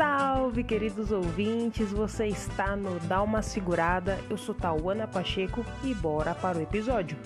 [0.00, 1.92] Salve, queridos ouvintes!
[1.92, 4.16] Você está no Dá uma Segurada.
[4.30, 7.18] Eu sou Tauana Pacheco e bora para o episódio.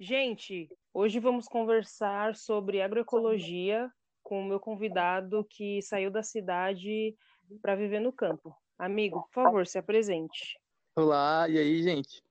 [0.00, 3.92] Gente, hoje vamos conversar sobre agroecologia
[4.22, 7.14] com o meu convidado que saiu da cidade
[7.60, 8.56] para viver no campo.
[8.78, 10.58] Amigo, por favor, se apresente.
[10.96, 12.22] Olá, e aí, gente?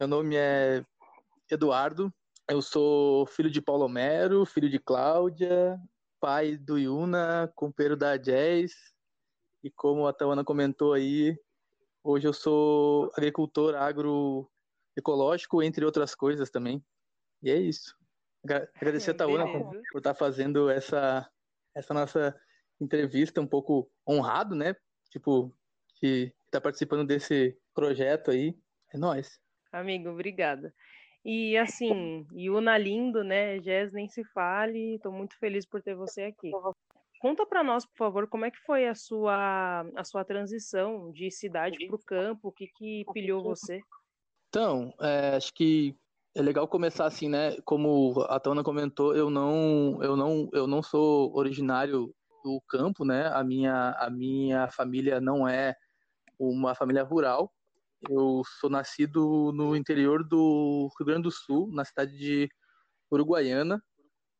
[0.00, 0.82] Meu nome é
[1.48, 2.12] Eduardo,
[2.48, 5.78] eu sou filho de Paulo Mero, filho de Cláudia,
[6.18, 8.72] pai do Yuna, companheiro da Jazz,
[9.62, 11.38] e como a Tawana comentou aí,
[12.02, 16.82] hoje eu sou agricultor agroecológico, entre outras coisas também.
[17.42, 17.96] E é isso.
[18.74, 21.28] Agradecer a Tawana por, por estar tá fazendo essa,
[21.74, 22.40] essa nossa
[22.80, 24.74] entrevista um pouco honrado, né?
[25.10, 25.54] Tipo,
[25.96, 28.56] que está participando desse projeto aí.
[28.92, 29.38] É nóis.
[29.70, 30.72] Amigo, obrigada.
[31.24, 33.60] E assim, Yuna lindo, né?
[33.60, 34.94] Jess, nem se fale.
[34.94, 36.50] Estou muito feliz por ter você aqui.
[37.20, 41.30] Conta para nós, por favor, como é que foi a sua a sua transição de
[41.30, 42.48] cidade para o campo?
[42.48, 43.80] O que que pilhou você?
[44.48, 45.96] Então, é, acho que
[46.34, 47.56] é legal começar assim, né?
[47.64, 52.14] Como a Tona comentou, eu não eu não eu não sou originário
[52.44, 53.26] do campo, né?
[53.34, 55.74] A minha a minha família não é
[56.38, 57.52] uma família rural.
[58.08, 62.48] Eu sou nascido no interior do Rio Grande do Sul, na cidade de
[63.10, 63.82] Uruguaiana,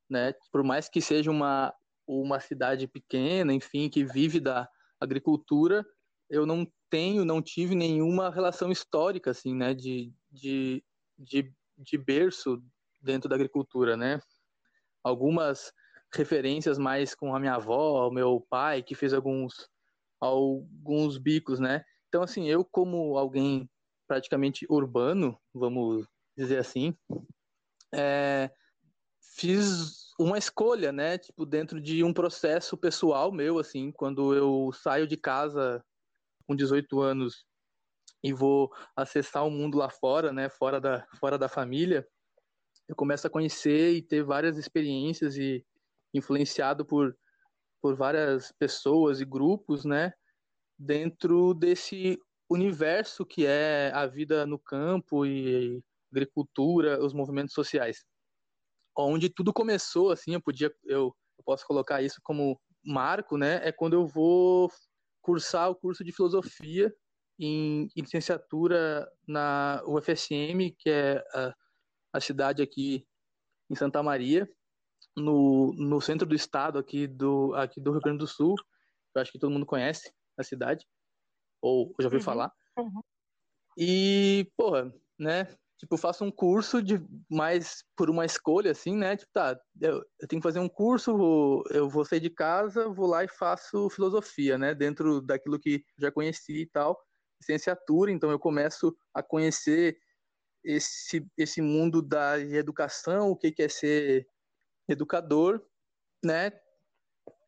[0.08, 0.32] né?
[0.52, 1.74] Por mais que seja uma,
[2.06, 4.68] uma cidade pequena, enfim, que vive da
[5.00, 5.84] agricultura,
[6.30, 9.74] eu não tenho, não tive nenhuma relação histórica, assim, né?
[9.74, 10.84] De, de,
[11.18, 12.62] de, de berço
[13.00, 14.20] dentro da agricultura, né?
[15.02, 15.72] Algumas
[16.14, 19.68] referências mais com a minha avó, meu pai, que fez alguns
[20.20, 21.84] alguns bicos, né?
[22.08, 23.68] Então, assim, eu como alguém
[24.06, 26.06] praticamente urbano, vamos
[26.36, 26.96] dizer assim,
[27.94, 28.50] é,
[29.20, 31.18] fiz uma escolha, né?
[31.18, 35.84] Tipo, dentro de um processo pessoal meu, assim, quando eu saio de casa
[36.46, 37.44] com 18 anos
[38.24, 40.48] e vou acessar o mundo lá fora, né?
[40.48, 42.08] Fora da, fora da família,
[42.88, 45.64] eu começo a conhecer e ter várias experiências e
[46.14, 47.16] influenciado por,
[47.82, 50.12] por várias pessoas e grupos, né?
[50.78, 52.18] Dentro desse
[52.48, 58.04] universo que é a vida no campo e agricultura, os movimentos sociais.
[58.96, 63.60] Onde tudo começou, assim, eu podia, eu, eu posso colocar isso como marco, né?
[63.66, 64.70] É quando eu vou
[65.20, 66.92] cursar o curso de filosofia
[67.38, 71.54] em, em licenciatura na UFSM, que é a,
[72.14, 73.06] a cidade aqui
[73.70, 74.48] em Santa Maria,
[75.16, 78.54] no, no centro do estado aqui do, aqui do Rio Grande do Sul,
[79.14, 80.86] eu acho que todo mundo conhece na cidade,
[81.60, 82.52] ou já ouviu uhum, falar.
[82.78, 83.02] Uhum.
[83.76, 85.48] E, porra, né?
[85.78, 87.00] Tipo, faço um curso de
[87.30, 89.16] mais por uma escolha, assim, né?
[89.16, 92.88] Tipo, tá, eu, eu tenho que fazer um curso, vou, eu vou sair de casa,
[92.88, 94.74] vou lá e faço filosofia, né?
[94.74, 96.98] Dentro daquilo que já conheci e tal,
[97.40, 99.96] licenciatura, então eu começo a conhecer
[100.64, 104.26] esse, esse mundo da educação, o que, que é ser
[104.88, 105.64] educador,
[106.24, 106.50] né?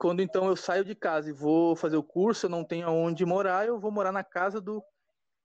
[0.00, 3.26] Quando então eu saio de casa e vou fazer o curso, eu não tenho aonde
[3.26, 4.82] morar, eu vou morar na casa do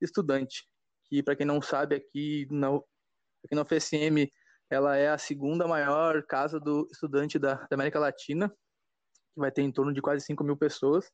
[0.02, 0.66] estudante.
[1.10, 4.32] Que, para quem não sabe, aqui na, aqui na UFSM,
[4.70, 9.62] ela é a segunda maior casa do estudante da, da América Latina, que vai ter
[9.62, 11.12] em torno de quase 5 mil pessoas.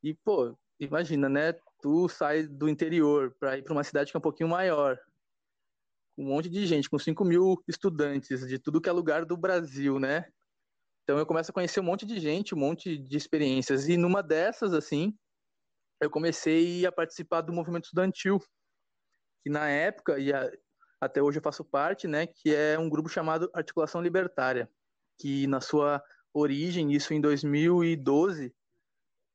[0.00, 1.52] E, pô, imagina, né?
[1.82, 4.96] Tu sai do interior para ir para uma cidade que é um pouquinho maior,
[6.16, 9.98] um monte de gente, com 5 mil estudantes de tudo que é lugar do Brasil,
[9.98, 10.26] né?
[11.06, 13.88] Então eu começo a conhecer um monte de gente, um monte de experiências.
[13.88, 15.16] E numa dessas, assim,
[16.02, 18.40] eu comecei a participar do movimento estudantil,
[19.40, 20.50] que na época, e a,
[21.00, 24.68] até hoje eu faço parte, né, que é um grupo chamado Articulação Libertária,
[25.16, 26.02] que na sua
[26.34, 28.52] origem, isso em 2012,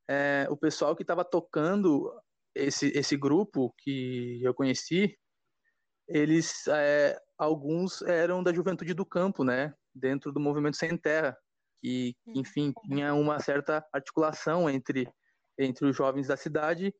[0.09, 2.13] é, o pessoal que estava tocando
[2.53, 5.17] esse, esse grupo que eu conheci,
[6.05, 11.37] eles, é, alguns eram da juventude do campo, né, dentro do movimento Sem Terra,
[11.81, 15.09] que, enfim, tinha uma certa articulação entre,
[15.57, 16.93] entre os jovens da cidade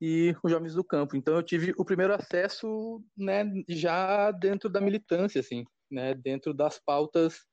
[0.00, 1.16] e os jovens do campo.
[1.16, 6.78] Então eu tive o primeiro acesso, né, já dentro da militância, assim, né, dentro das
[6.78, 7.46] pautas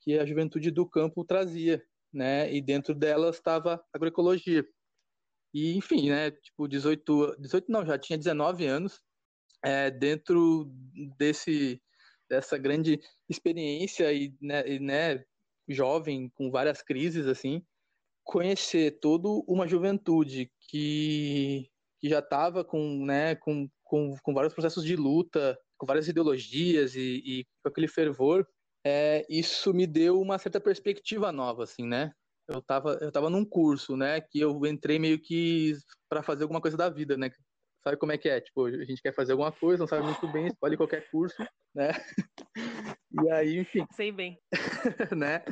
[0.00, 1.82] que a juventude do campo trazia,
[2.12, 4.66] né, e dentro delas estava agroecologia.
[5.54, 9.00] E, enfim, né, tipo, 18, 18 não, já tinha 19 anos,
[9.64, 10.70] é, dentro
[11.16, 11.80] desse,
[12.28, 15.24] dessa grande experiência e, né, e, né
[15.68, 17.62] jovem, com várias crises, assim,
[18.24, 21.68] conhecer toda uma juventude que,
[22.00, 26.94] que já estava com, né, com, com, com vários processos de luta, com várias ideologias
[26.94, 28.46] e, e com aquele fervor,
[28.84, 32.12] é, isso me deu uma certa perspectiva nova, assim, né?
[32.46, 35.74] Eu tava, eu tava num curso, né, que eu entrei meio que
[36.08, 37.30] para fazer alguma coisa da vida, né?
[37.82, 38.40] Sabe como é que é?
[38.40, 41.36] Tipo, a gente quer fazer alguma coisa, não sabe muito bem, escolhe qualquer curso,
[41.74, 41.90] né?
[43.22, 43.86] E aí, enfim.
[43.94, 44.38] Sei bem.
[45.16, 45.44] né?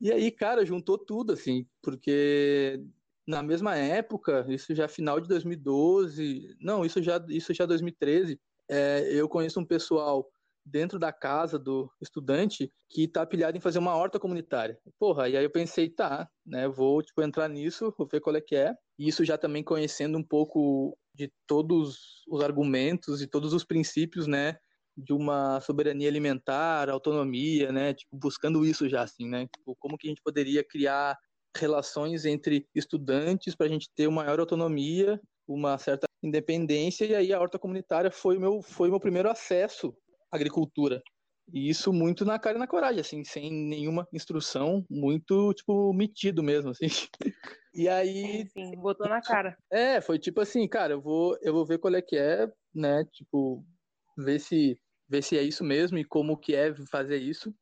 [0.00, 2.82] E aí, cara, juntou tudo, assim, porque
[3.26, 9.08] na mesma época, isso já final de 2012, não, isso já, isso já 2013, é,
[9.12, 10.28] eu conheço um pessoal
[10.64, 14.78] dentro da casa do estudante que tá pilhado em fazer uma horta comunitária.
[14.98, 18.40] Porra, e aí eu pensei, tá, né, vou, tipo, entrar nisso, vou ver qual é
[18.40, 18.74] que é.
[18.98, 24.26] E isso já também conhecendo um pouco de todos os argumentos e todos os princípios,
[24.26, 24.58] né,
[24.96, 30.08] de uma soberania alimentar, autonomia, né, tipo, buscando isso já, assim, né, tipo, como que
[30.08, 31.16] a gente poderia criar
[31.56, 37.32] relações entre estudantes para a gente ter uma maior autonomia, uma certa independência, e aí
[37.32, 39.94] a horta comunitária foi o meu, foi meu primeiro acesso
[40.32, 41.02] à agricultura.
[41.52, 46.42] E isso muito na cara e na coragem, assim, sem nenhuma instrução, muito, tipo, metido
[46.42, 46.86] mesmo, assim.
[47.78, 48.48] E aí...
[48.54, 49.54] Sim, botou na cara.
[49.70, 53.04] É, foi tipo assim, cara, eu vou, eu vou ver qual é que é, né,
[53.12, 53.62] tipo,
[54.16, 57.54] ver se, ver se é isso mesmo e como que é fazer isso.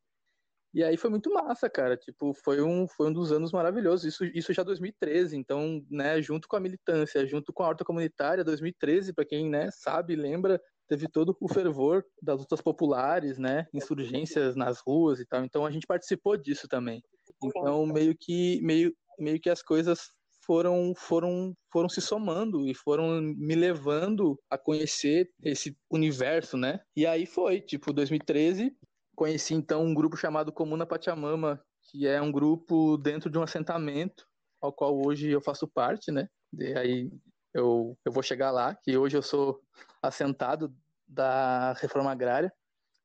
[0.73, 1.95] E aí foi muito massa, cara.
[1.95, 4.03] Tipo, foi um, foi um dos anos maravilhosos.
[4.05, 5.37] Isso, isso já 2013.
[5.37, 9.69] Então, né, junto com a militância, junto com a horta comunitária, 2013, para quem, né,
[9.71, 15.45] sabe, lembra, teve todo o fervor das lutas populares, né, insurgências nas ruas e tal.
[15.45, 17.01] Então a gente participou disso também.
[17.41, 20.09] Então, meio que meio meio que as coisas
[20.45, 26.79] foram foram foram se somando e foram me levando a conhecer esse universo, né?
[26.95, 28.75] E aí foi, tipo, 2013,
[29.15, 34.27] Conheci então um grupo chamado Comuna Pachamama, que é um grupo dentro de um assentamento,
[34.61, 36.27] ao qual hoje eu faço parte, né?
[36.53, 37.11] E aí
[37.53, 39.61] eu, eu vou chegar lá, que hoje eu sou
[40.03, 40.75] assentado
[41.07, 42.51] da reforma agrária,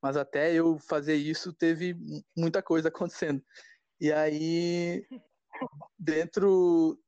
[0.02, 1.96] mas até eu fazer isso teve
[2.36, 3.40] muita coisa acontecendo.
[4.00, 5.06] E aí,
[5.96, 6.98] dentro,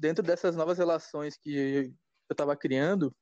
[0.00, 1.92] dentro dessas novas relações que
[2.28, 3.14] eu estava criando,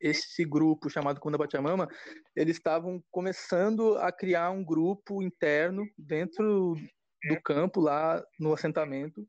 [0.00, 1.88] esse grupo chamado Kunda Pachamama,
[2.34, 6.74] eles estavam começando a criar um grupo interno dentro
[7.28, 9.26] do campo lá no assentamento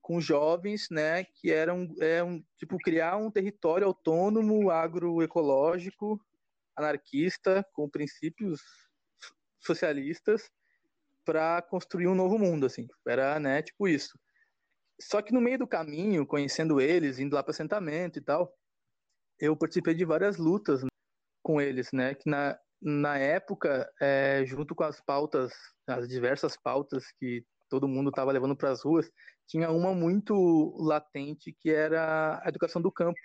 [0.00, 6.20] com jovens, né, que eram é um, tipo criar um território autônomo, agroecológico,
[6.76, 8.60] anarquista, com princípios
[9.58, 10.48] socialistas
[11.24, 12.86] para construir um novo mundo, assim.
[13.08, 14.16] Era, né, tipo isso.
[15.00, 18.52] Só que no meio do caminho, conhecendo eles, indo lá para assentamento e tal,
[19.38, 20.82] eu participei de várias lutas
[21.42, 22.14] com eles, né?
[22.14, 25.52] Que na, na época, é, junto com as pautas,
[25.86, 29.10] as diversas pautas que todo mundo estava levando para as ruas,
[29.46, 33.18] tinha uma muito latente que era a educação do campo.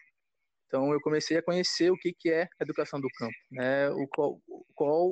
[0.68, 3.90] Então eu comecei a conhecer o que, que é a educação do campo, né?
[3.90, 4.42] O qual,
[4.74, 5.10] qual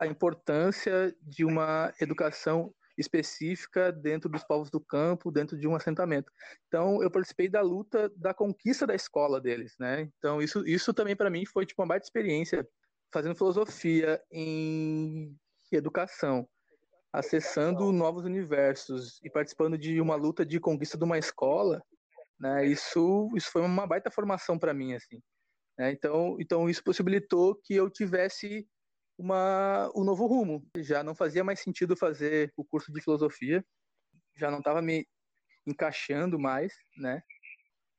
[0.00, 6.30] a importância de uma educação específica dentro dos povos do campo, dentro de um assentamento.
[6.68, 10.08] Então, eu participei da luta da conquista da escola deles, né?
[10.18, 12.66] Então, isso, isso também para mim foi tipo uma baita experiência,
[13.12, 15.36] fazendo filosofia em
[15.70, 16.48] educação,
[17.12, 21.82] acessando novos universos e participando de uma luta de conquista de uma escola,
[22.38, 22.66] né?
[22.66, 25.22] Isso, isso foi uma baita formação para mim, assim.
[25.78, 25.92] Né?
[25.92, 28.66] Então, então, isso possibilitou que eu tivesse
[29.22, 30.68] uma, um novo rumo.
[30.78, 33.64] Já não fazia mais sentido fazer o curso de filosofia,
[34.36, 35.06] já não estava me
[35.64, 37.22] encaixando mais, né?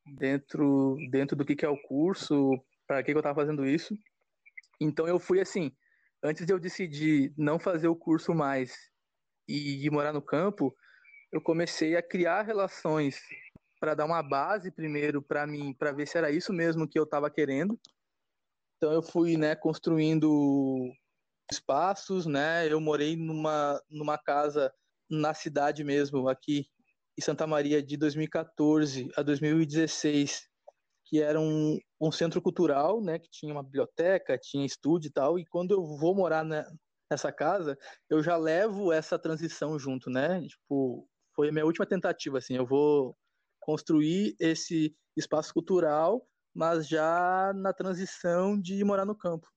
[0.05, 2.51] Dentro, dentro do que, que é o curso,
[2.85, 3.97] para que, que eu estava fazendo isso.
[4.81, 5.71] Então eu fui assim,
[6.21, 8.75] antes de eu decidir não fazer o curso mais
[9.47, 10.75] e ir morar no campo,
[11.31, 13.21] eu comecei a criar relações
[13.79, 17.03] para dar uma base primeiro para mim, para ver se era isso mesmo que eu
[17.03, 17.79] estava querendo.
[18.75, 20.91] Então eu fui, né, construindo
[21.55, 22.71] espaços, né?
[22.71, 24.73] Eu morei numa, numa casa
[25.09, 26.65] na cidade mesmo, aqui
[27.17, 30.49] em Santa Maria, de 2014 a 2016,
[31.05, 33.19] que era um, um centro cultural, né?
[33.19, 35.37] Que tinha uma biblioteca, tinha estúdio e tal.
[35.37, 36.65] E quando eu vou morar na,
[37.11, 37.77] nessa casa,
[38.09, 40.41] eu já levo essa transição junto, né?
[40.47, 42.55] Tipo, foi a minha última tentativa, assim.
[42.55, 43.15] Eu vou
[43.59, 49.47] construir esse espaço cultural, mas já na transição de morar no campo.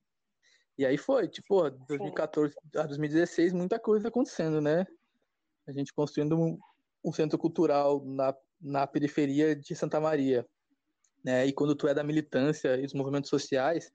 [0.78, 4.86] E aí foi, tipo, 2014 a 2016, muita coisa acontecendo, né?
[5.66, 6.58] A gente construindo um,
[7.04, 10.46] um, centro cultural na, na periferia de Santa Maria.
[11.24, 11.46] Né?
[11.46, 13.90] E quando tu é da militância e dos movimentos sociais,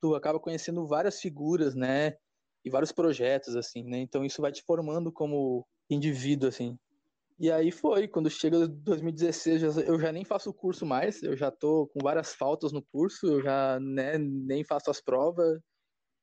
[0.00, 2.16] tu acaba conhecendo várias figuras, né?
[2.64, 3.98] E vários projetos, assim, né?
[3.98, 6.76] Então isso vai te formando como indivíduo, assim.
[7.38, 11.50] E aí foi, quando chega 2016, eu já nem faço o curso mais, eu já
[11.50, 15.60] tô com várias faltas no curso, eu já né, nem faço as provas,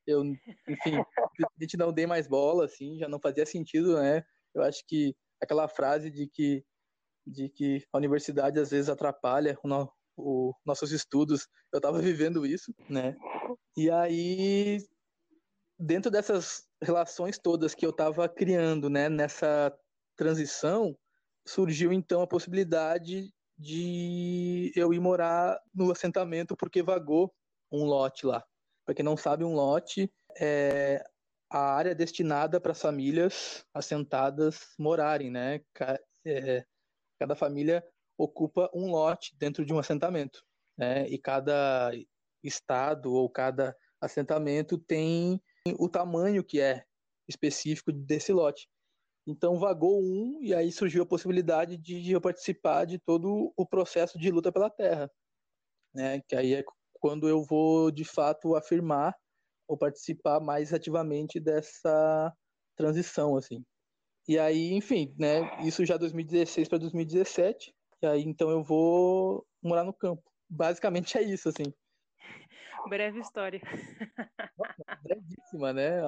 [0.05, 1.03] eu, enfim,
[1.38, 4.24] simplesmente não dei mais bola, assim, já não fazia sentido, né?
[4.53, 6.63] Eu acho que aquela frase de que,
[7.25, 12.74] de que a universidade às vezes atrapalha o, o nossos estudos, eu estava vivendo isso,
[12.89, 13.15] né?
[13.75, 14.79] E aí,
[15.79, 19.75] dentro dessas relações todas que eu estava criando, né, nessa
[20.15, 20.96] transição,
[21.48, 27.34] surgiu então a possibilidade de eu ir morar no assentamento porque vagou
[27.72, 28.43] um lote lá.
[28.86, 31.04] Para quem não sabe, um lote é
[31.50, 35.62] a área destinada para as famílias assentadas morarem, né?
[36.26, 36.66] É,
[37.20, 37.86] cada família
[38.18, 40.44] ocupa um lote dentro de um assentamento,
[40.78, 41.08] né?
[41.10, 41.92] E cada
[42.44, 45.42] estado ou cada assentamento tem
[45.78, 46.86] o tamanho que é
[47.28, 48.68] específico desse lote.
[49.28, 54.18] Então vagou um e aí surgiu a possibilidade de eu participar de todo o processo
[54.18, 55.12] de luta pela terra,
[55.94, 56.22] né?
[56.28, 56.64] Que aí é
[57.01, 59.13] quando eu vou de fato afirmar
[59.67, 62.34] ou participar mais ativamente dessa
[62.77, 63.65] transição, assim.
[64.27, 65.65] E aí, enfim, né?
[65.65, 67.74] Isso já 2016 para 2017.
[68.03, 70.24] E aí então eu vou morar no campo.
[70.48, 71.74] Basicamente é isso, assim.
[72.89, 73.62] Breve história.
[75.03, 76.01] Brevíssima, né?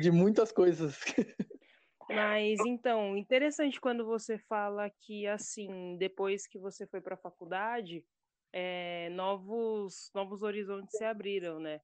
[0.00, 0.98] De muitas coisas.
[2.08, 8.04] Mas então, interessante quando você fala que assim, depois que você foi para a faculdade,
[8.56, 11.80] é, novos novos horizontes se abriram, né?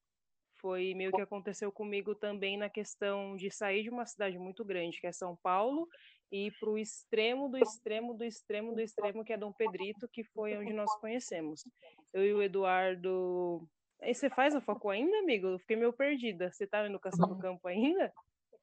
[0.60, 5.00] Foi meio que aconteceu comigo também na questão de sair de uma cidade muito grande,
[5.00, 5.88] que é São Paulo,
[6.30, 10.06] e ir para o extremo do extremo do extremo do extremo, que é Dom Pedrito,
[10.08, 11.64] que foi onde nós conhecemos.
[12.12, 13.66] Eu e o Eduardo.
[14.00, 15.48] Aí você faz a foco ainda, amigo?
[15.48, 16.52] Eu fiquei meio perdida.
[16.52, 18.12] Você está na educação do campo ainda?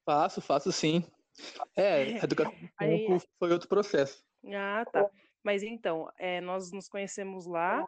[0.06, 1.04] Faço, faço sim.
[1.76, 3.06] É, a educação Aí...
[3.38, 4.24] foi outro processo.
[4.46, 5.10] Ah, tá.
[5.44, 7.86] Mas então, é, nós nos conhecemos lá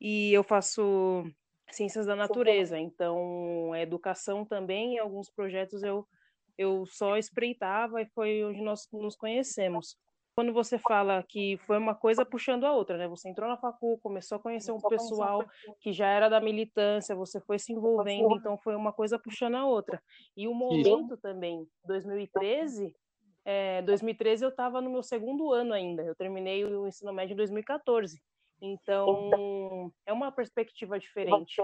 [0.00, 1.24] e eu faço
[1.70, 6.06] ciências da natureza, então educação também, em alguns projetos eu,
[6.58, 9.96] eu só espreitava e foi onde nós nos conhecemos
[10.34, 13.08] quando você fala que foi uma coisa puxando a outra, né?
[13.08, 15.44] Você entrou na facul, começou a conhecer um pessoal
[15.80, 19.66] que já era da militância, você foi se envolvendo, então foi uma coisa puxando a
[19.66, 20.02] outra.
[20.36, 22.94] E o momento também, 2013,
[23.44, 27.36] é, 2013 eu estava no meu segundo ano ainda, eu terminei o ensino médio em
[27.36, 28.18] 2014.
[28.60, 31.60] Então, é uma perspectiva diferente.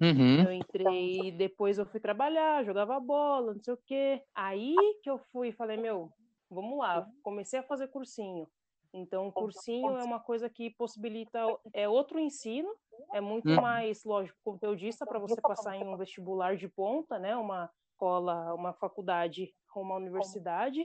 [0.00, 0.44] Uhum.
[0.44, 4.22] Eu entrei, depois eu fui trabalhar, jogava bola, não sei o quê.
[4.34, 6.10] Aí que eu fui e falei, meu,
[6.48, 8.46] vamos lá, comecei a fazer cursinho.
[8.94, 11.40] Então, cursinho é uma coisa que possibilita
[11.74, 12.72] é outro ensino,
[13.12, 13.60] é muito hum.
[13.60, 17.36] mais, lógico, conteudista para você passar em um vestibular de ponta, né?
[17.36, 20.82] Uma escola, uma faculdade uma universidade.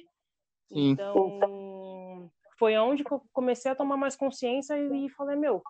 [0.68, 0.92] Sim.
[0.92, 1.40] Então,
[2.58, 5.62] foi onde eu comecei a tomar mais consciência e falei, meu,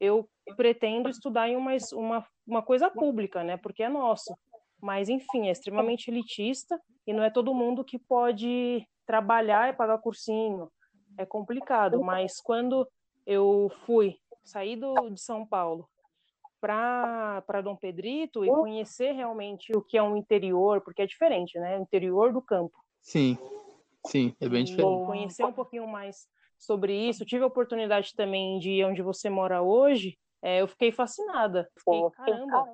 [0.00, 3.56] eu pretendo estudar em uma, uma, uma coisa pública, né?
[3.56, 4.36] Porque é nosso.
[4.80, 9.98] Mas, enfim, é extremamente elitista e não é todo mundo que pode trabalhar e pagar
[9.98, 10.70] cursinho
[11.16, 12.86] é complicado, mas quando
[13.26, 15.88] eu fui sair do, de São Paulo
[16.60, 21.78] para Dom Pedrito e conhecer realmente o que é um interior, porque é diferente, né?
[21.78, 22.76] O interior do campo.
[23.00, 23.36] Sim,
[24.08, 25.02] sim, é bem diferente.
[25.02, 26.26] E conhecer um pouquinho mais
[26.58, 27.24] sobre isso.
[27.24, 30.18] Tive a oportunidade também de ir onde você mora hoje.
[30.42, 31.68] É, eu fiquei fascinada.
[31.78, 32.66] Fiquei, caramba,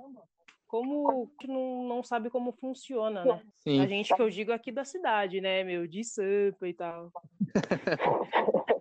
[0.66, 3.42] como não, não sabe como funciona, né?
[3.60, 3.80] Sim.
[3.80, 7.12] A gente que eu digo aqui da cidade, né, meu, de Sampa e tal.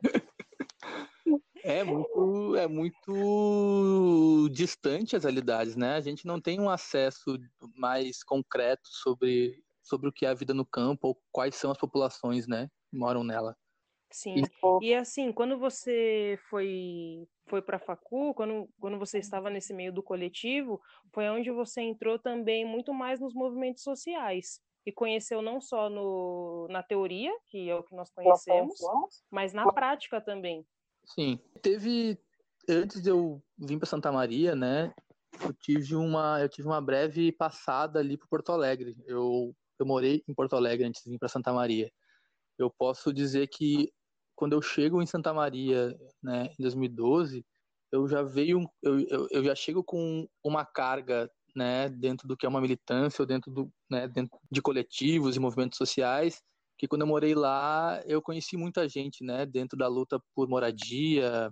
[1.66, 5.96] É muito, é muito distante as realidades, né?
[5.96, 7.40] A gente não tem um acesso
[7.78, 11.78] mais concreto sobre, sobre o que é a vida no campo ou quais são as
[11.78, 13.56] populações, né, que moram nela.
[14.12, 14.44] Sim.
[14.80, 19.92] E assim, quando você foi foi para a facu, quando, quando você estava nesse meio
[19.92, 20.80] do coletivo,
[21.12, 26.68] foi onde você entrou também muito mais nos movimentos sociais e conheceu não só no,
[26.70, 28.76] na teoria, que é o que nós conhecemos,
[29.32, 30.66] mas na prática também.
[31.06, 31.40] Sim.
[31.62, 32.18] Teve
[32.70, 34.94] antes de eu vir para Santa Maria, né?
[35.42, 38.96] Eu tive uma eu tive uma breve passada ali para Porto Alegre.
[39.06, 41.92] Eu eu morei em Porto Alegre antes de vir para Santa Maria.
[42.58, 43.92] Eu posso dizer que
[44.36, 47.46] quando eu chego em Santa Maria, né, em 2012,
[47.92, 52.46] eu já veio, eu, eu, eu já chego com uma carga, né, dentro do que
[52.46, 56.42] é uma militância, ou dentro do, né, dentro de coletivos e movimentos sociais,
[56.78, 61.52] que quando eu morei lá, eu conheci muita gente, né, dentro da luta por moradia,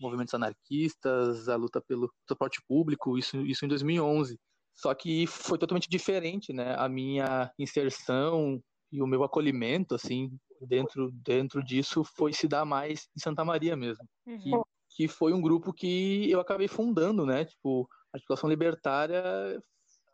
[0.00, 4.38] movimentos anarquistas, a luta pelo transporte público, isso, isso em 2011.
[4.74, 8.62] Só que foi totalmente diferente, né, a minha inserção
[8.92, 13.76] e o meu acolhimento, assim, dentro, dentro disso foi se dar mais em Santa Maria
[13.76, 14.04] mesmo.
[14.26, 14.38] Uhum.
[14.38, 14.50] Que,
[14.96, 17.44] que foi um grupo que eu acabei fundando, né?
[17.44, 19.22] Tipo, a articulação libertária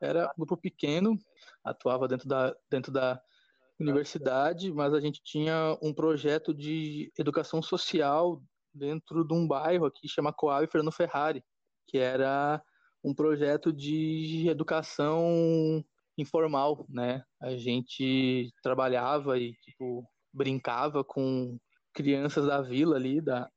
[0.01, 1.17] era um grupo pequeno,
[1.65, 3.21] atuava dentro da, dentro da
[3.79, 10.09] universidade, mas a gente tinha um projeto de educação social dentro de um bairro aqui
[10.09, 11.43] chama Coab Fernando Ferrari,
[11.87, 12.63] que era
[13.07, 15.85] um projeto de educação
[16.19, 17.23] informal, né?
[17.41, 21.57] A gente trabalhava e tipo brincava com
[21.95, 23.49] crianças da vila ali, da,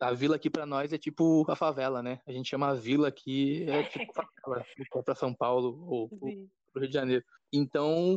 [0.00, 2.20] a vila aqui para nós é tipo a favela, né?
[2.24, 4.64] A gente chama a vila aqui é tipo favela,
[5.04, 6.08] para São Paulo ou,
[6.72, 7.24] para Rio de Janeiro.
[7.52, 8.16] Então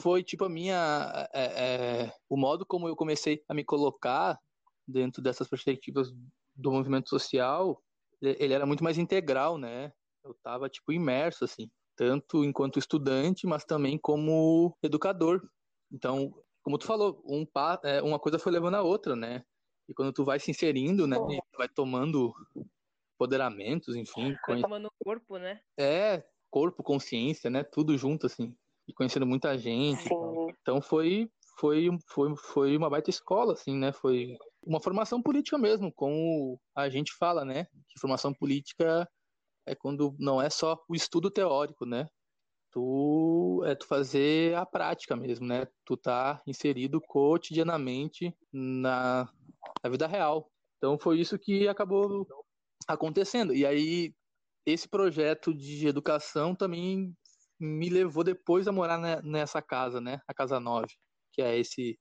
[0.00, 4.36] foi tipo a minha é, é, o modo como eu comecei a me colocar
[4.84, 6.12] dentro dessas perspectivas
[6.56, 7.80] do movimento social
[8.20, 9.92] ele era muito mais integral né
[10.24, 15.42] eu tava tipo imerso assim tanto enquanto estudante mas também como educador
[15.92, 17.46] então como tu falou um
[17.84, 19.44] é, uma coisa foi levando a outra né
[19.88, 21.16] e quando tu vai se inserindo né
[21.56, 22.34] vai tomando
[23.14, 29.26] empoderamentos enfim vai tomando corpo né é corpo consciência né tudo junto assim e conhecendo
[29.26, 30.02] muita gente.
[30.02, 30.48] Sim.
[30.60, 33.92] Então foi foi foi foi uma baita escola assim, né?
[33.92, 37.66] Foi uma formação política mesmo, como a gente fala, né?
[37.88, 39.08] Que formação política
[39.66, 42.08] é quando não é só o estudo teórico, né?
[42.70, 45.66] Tu é tu fazer a prática mesmo, né?
[45.84, 49.28] Tu tá inserido cotidianamente na,
[49.82, 50.50] na vida real.
[50.78, 52.26] Então foi isso que acabou
[52.86, 53.54] acontecendo.
[53.54, 54.14] E aí
[54.66, 57.14] esse projeto de educação também
[57.60, 60.20] me levou depois a morar nessa casa, né?
[60.26, 60.88] A Casa 9,
[61.32, 61.98] que é esse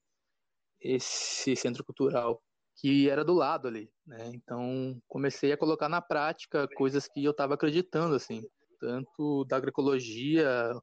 [0.82, 2.44] esse centro cultural
[2.76, 4.32] que era do lado ali, né?
[4.34, 8.44] Então comecei a colocar na prática coisas que eu estava acreditando assim,
[8.80, 10.74] tanto da agroecologia,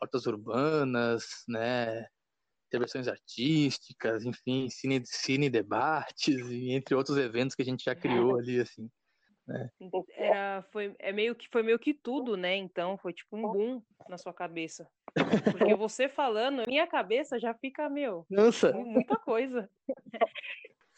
[0.00, 2.06] hortas urbanas, né?
[2.68, 8.38] Intervenções artísticas, enfim, cine, cine debates e entre outros eventos que a gente já criou
[8.38, 8.90] ali assim.
[9.46, 9.70] Né?
[10.16, 12.56] Era, foi, é meio que, foi meio que tudo, né?
[12.56, 14.88] Então, foi tipo um boom na sua cabeça.
[15.52, 18.72] Porque você falando, minha cabeça já fica, meu, cansa.
[18.72, 19.70] muita coisa.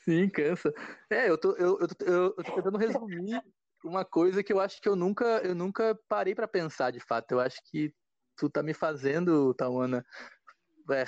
[0.09, 0.73] Sim, cansa.
[1.11, 3.43] É, eu tô, eu, eu, eu, eu tô tentando resumir
[3.85, 7.33] uma coisa que eu acho que eu nunca, eu nunca parei para pensar, de fato.
[7.33, 7.93] Eu acho que
[8.35, 10.03] tu tá me fazendo, Tawana,
[10.91, 11.05] é,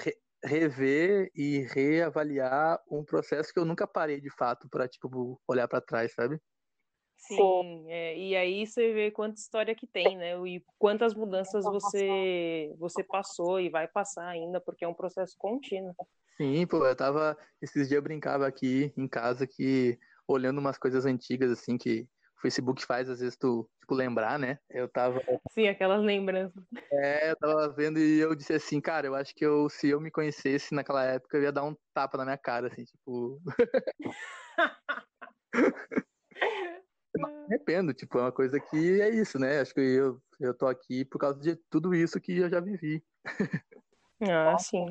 [0.46, 5.80] rever e reavaliar um processo que eu nunca parei, de fato, para tipo, olhar para
[5.80, 6.38] trás, sabe?
[7.16, 10.36] Sim, é, e aí você vê quanta história que tem, né?
[10.46, 15.94] E quantas mudanças você você passou e vai passar ainda, porque é um processo contínuo.
[16.40, 17.36] Sim, pô, eu tava.
[17.60, 22.40] Esses dias eu brincava aqui em casa que olhando umas coisas antigas, assim, que o
[22.40, 24.58] Facebook faz, às vezes, tu, tipo, lembrar, né?
[24.70, 25.20] Eu tava.
[25.50, 26.64] Sim, aquelas lembranças.
[26.90, 30.00] É, eu tava vendo e eu disse assim, cara, eu acho que eu, se eu
[30.00, 33.38] me conhecesse naquela época, eu ia dar um tapa na minha cara, assim, tipo.
[37.14, 39.60] me arrependo, tipo, é uma coisa que é isso, né?
[39.60, 43.04] Acho que eu, eu tô aqui por causa de tudo isso que eu já vivi.
[44.22, 44.86] Ah, sim.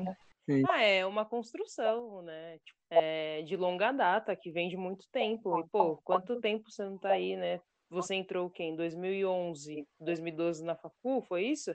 [0.68, 2.58] Ah, é uma construção, né?
[2.58, 5.58] Tipo, é de longa data, que vem de muito tempo.
[5.60, 7.60] E, pô, quanto tempo você não tá aí, né?
[7.90, 8.64] Você entrou o quê?
[8.64, 11.74] Em 2011, 2012 na facu, foi isso?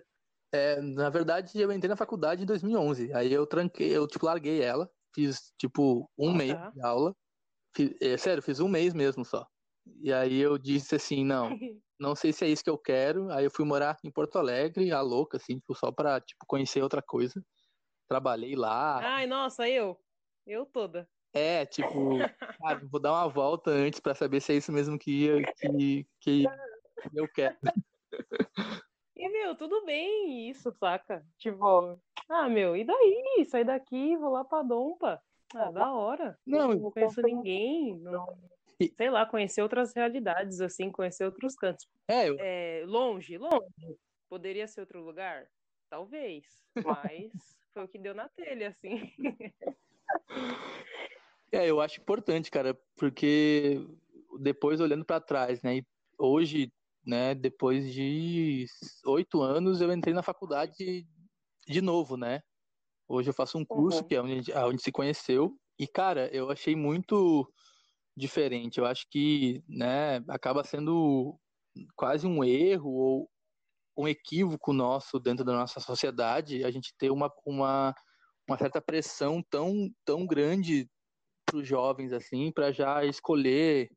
[0.54, 3.14] É, na verdade, eu entrei na faculdade em 2011.
[3.14, 4.90] Aí eu tranquei, eu, tipo, larguei ela.
[5.14, 6.70] Fiz, tipo, um ah, mês tá.
[6.70, 7.16] de aula.
[7.76, 9.46] Fiz, é, sério, fiz um mês mesmo só.
[10.02, 11.50] E aí eu disse assim, não,
[12.00, 13.30] não sei se é isso que eu quero.
[13.32, 16.82] Aí eu fui morar em Porto Alegre, a louca, assim, tipo, só pra, tipo, conhecer
[16.82, 17.44] outra coisa.
[18.08, 19.00] Trabalhei lá.
[19.04, 20.00] Ai, nossa, eu.
[20.46, 21.10] Eu toda.
[21.34, 22.18] É, tipo,
[22.90, 26.46] vou dar uma volta antes para saber se é isso mesmo que, que, que
[27.14, 27.58] eu quero.
[29.16, 31.26] E, meu, tudo bem isso, saca?
[31.38, 33.46] Tipo, ah, meu, e daí?
[33.50, 35.22] Sair daqui, vou lá pra Dompa.
[35.54, 36.40] Ah, da hora.
[36.46, 37.98] Não, não conheço ninguém.
[38.00, 38.38] Não,
[38.96, 41.88] sei lá, conhecer outras realidades, assim, conhecer outros cantos.
[42.08, 42.38] É, eu...
[42.40, 43.98] é, longe, longe.
[44.30, 45.48] Poderia ser outro lugar?
[45.90, 46.46] Talvez,
[46.84, 47.32] mas
[47.76, 49.12] foi o que deu na telha, assim.
[51.52, 53.86] É, eu acho importante, cara, porque
[54.40, 55.86] depois olhando para trás, né, e
[56.18, 56.72] hoje,
[57.06, 58.66] né, depois de
[59.06, 61.06] oito anos, eu entrei na faculdade
[61.68, 62.42] de novo, né?
[63.08, 64.08] Hoje eu faço um curso uhum.
[64.08, 67.52] que é onde, onde se conheceu, e, cara, eu achei muito
[68.16, 68.80] diferente.
[68.80, 71.38] Eu acho que né, acaba sendo
[71.96, 73.30] quase um erro ou
[73.98, 77.94] um equívoco nosso dentro da nossa sociedade a gente ter uma, uma,
[78.48, 80.90] uma certa pressão tão, tão grande
[81.46, 83.90] para os jovens assim para já escolher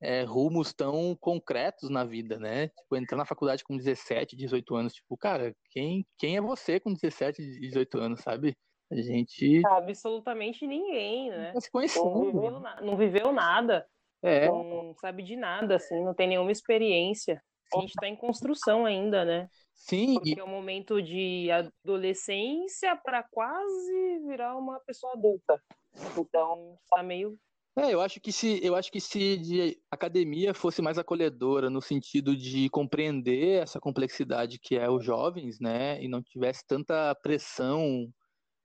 [0.00, 2.68] é, rumos tão concretos na vida, né?
[2.68, 6.92] Tipo, entrar na faculdade com 17, 18 anos, tipo, cara, quem, quem é você com
[6.92, 8.54] 17, 18 anos, sabe?
[8.90, 9.62] A gente.
[9.66, 11.52] Absolutamente ninguém, né?
[11.54, 12.04] Não se conhecendo.
[12.04, 13.86] Não viveu, não viveu nada.
[14.22, 14.46] É.
[14.46, 17.42] Não sabe de nada, assim, não tem nenhuma experiência.
[17.72, 19.48] A gente está em construção ainda, né?
[19.74, 20.14] Sim.
[20.14, 20.38] Porque e...
[20.38, 25.60] é um momento de adolescência para quase virar uma pessoa adulta.
[26.18, 27.38] Então, está meio
[27.76, 31.82] é, eu acho que se eu acho que se a academia fosse mais acolhedora no
[31.82, 38.08] sentido de compreender essa complexidade que é os jovens, né, e não tivesse tanta pressão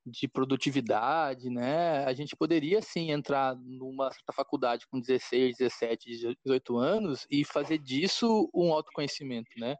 [0.05, 6.77] de produtividade, né, a gente poderia sim entrar numa certa faculdade com 16, 17, 18
[6.77, 9.75] anos e fazer disso um autoconhecimento, né?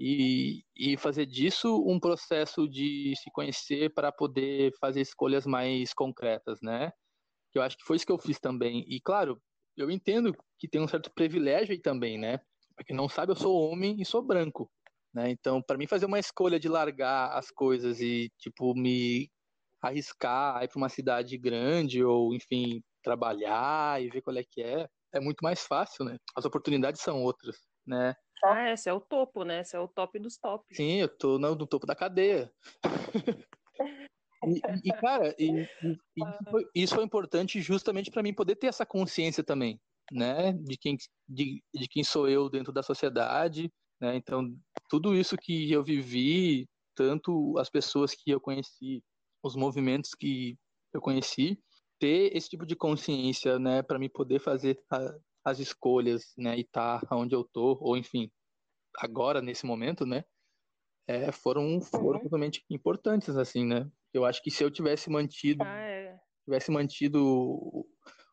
[0.00, 6.58] E, e fazer disso um processo de se conhecer para poder fazer escolhas mais concretas,
[6.60, 6.92] né?
[7.54, 8.84] eu acho que foi isso que eu fiz também.
[8.88, 9.40] E claro,
[9.76, 12.38] eu entendo que tem um certo privilégio aí também, né?
[12.74, 14.70] Pra quem não sabe, eu sou homem e sou branco,
[15.14, 15.30] né?
[15.30, 19.30] Então, para mim fazer uma escolha de largar as coisas e tipo me
[19.82, 24.88] arriscar ir para uma cidade grande ou enfim, trabalhar e ver qual é que é,
[25.12, 26.16] é muito mais fácil, né?
[26.36, 28.14] As oportunidades são outras, né?
[28.44, 29.60] Ah, esse é o topo, né?
[29.60, 30.76] Esse é o top dos tops.
[30.76, 32.52] Sim, eu tô no, no topo da cadeia.
[34.44, 38.66] E, e cara, e, e, isso, foi, isso, foi, importante justamente para mim poder ter
[38.66, 40.52] essa consciência também, né?
[40.54, 40.96] De quem,
[41.28, 44.16] de, de quem sou eu dentro da sociedade, né?
[44.16, 44.52] Então,
[44.88, 49.00] tudo isso que eu vivi, tanto as pessoas que eu conheci,
[49.42, 50.56] os movimentos que
[50.92, 51.58] eu conheci,
[51.98, 53.82] ter esse tipo de consciência, né?
[53.82, 56.56] Para mim poder fazer a, as escolhas, né?
[56.56, 58.30] E estar tá onde eu tô, ou enfim,
[58.98, 60.24] agora, nesse momento, né?
[61.06, 62.24] É, foram, foram uhum.
[62.24, 63.90] totalmente importantes, assim, né?
[64.12, 66.18] Eu acho que se eu tivesse mantido, ah, é.
[66.44, 67.86] tivesse mantido o,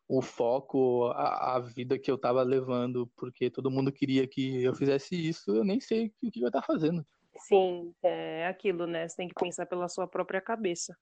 [0.08, 4.74] o foco, a, a, vida que eu estava levando, porque todo mundo queria que eu
[4.74, 7.04] fizesse isso, eu nem sei o que eu ia estar fazendo.
[7.46, 9.08] Sim, é aquilo, né?
[9.08, 10.96] Você tem que pensar pela sua própria cabeça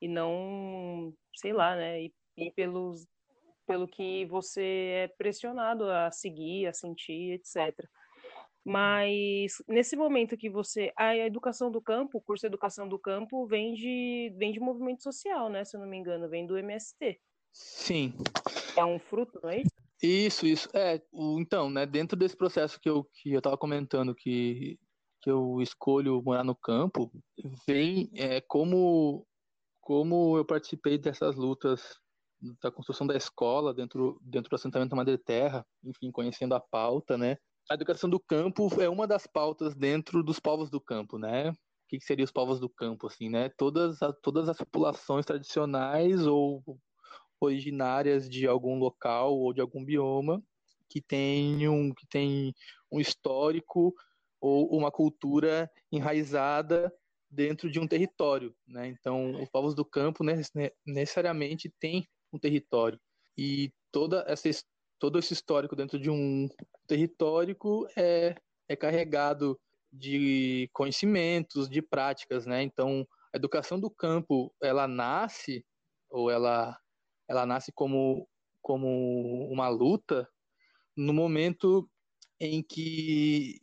[0.00, 2.02] e não, sei lá, né?
[2.02, 3.06] E, e pelos,
[3.66, 7.88] pelo que você é pressionado a seguir, a sentir, etc.
[8.64, 10.92] Mas nesse momento que você.
[10.96, 15.02] A educação do campo, o curso de educação do campo, vem de, vem de movimento
[15.02, 15.64] social, né?
[15.64, 17.20] Se eu não me engano, vem do MST.
[17.52, 18.14] Sim.
[18.76, 19.82] É um fruto, não é isso?
[20.02, 20.68] Isso, isso.
[20.74, 24.78] É, o, então, né, dentro desse processo que eu, que eu tava comentando, que,
[25.22, 27.10] que eu escolho morar no campo,
[27.66, 29.26] vem é, como,
[29.80, 31.96] como eu participei dessas lutas
[32.60, 37.36] da construção da escola dentro, dentro do assentamento Madre Terra, enfim, conhecendo a pauta, né?
[37.70, 41.50] a educação do campo é uma das pautas dentro dos povos do campo, né?
[41.50, 41.54] O
[41.88, 43.50] que, que seriam os povos do campo, assim, né?
[43.56, 46.62] Todas, todas as populações tradicionais ou
[47.40, 50.42] originárias de algum local ou de algum bioma
[50.88, 52.54] que tem um, que tem
[52.90, 53.94] um histórico
[54.42, 56.92] ou uma cultura enraizada
[57.30, 58.88] dentro de um território, né?
[58.88, 60.24] Então, os povos do campo
[60.84, 63.00] necessariamente têm um território
[63.38, 64.50] e toda essa
[64.98, 66.48] todo esse histórico dentro de um
[66.86, 67.56] território
[67.96, 68.36] é,
[68.68, 69.58] é carregado
[69.92, 72.62] de conhecimentos, de práticas, né?
[72.62, 75.64] Então, a educação do campo, ela nasce
[76.10, 76.76] ou ela
[77.28, 78.28] ela nasce como
[78.60, 80.28] como uma luta
[80.96, 81.88] no momento
[82.40, 83.60] em que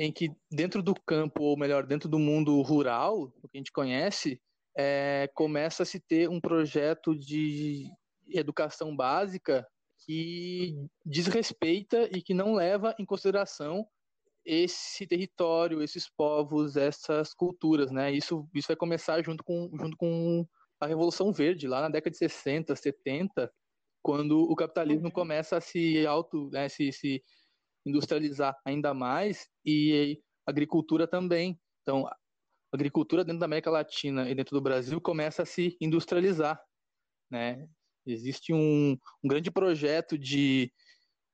[0.00, 3.70] em que dentro do campo ou melhor dentro do mundo rural, o que a gente
[3.70, 4.40] conhece,
[4.74, 7.86] é, começa a se ter um projeto de
[8.26, 9.66] educação básica
[10.06, 13.86] que desrespeita e que não leva em consideração
[14.42, 18.10] esse território, esses povos, essas culturas, né?
[18.10, 20.46] Isso, isso vai começar junto com, junto com
[20.80, 23.52] a Revolução Verde, lá na década de 60, 70,
[24.02, 25.12] quando o capitalismo uhum.
[25.12, 27.22] começa a se auto, né, se, se
[27.84, 31.58] industrializar ainda mais e agricultura também.
[31.82, 32.16] Então, a
[32.72, 36.60] agricultura dentro da América Latina e dentro do Brasil começa a se industrializar,
[37.30, 37.68] né?
[38.06, 40.72] Existe um, um grande projeto de,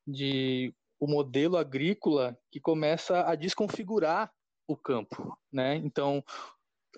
[0.06, 4.30] de o modelo agrícola que começa a desconfigurar
[4.68, 5.76] o campo, né?
[5.76, 6.22] Então,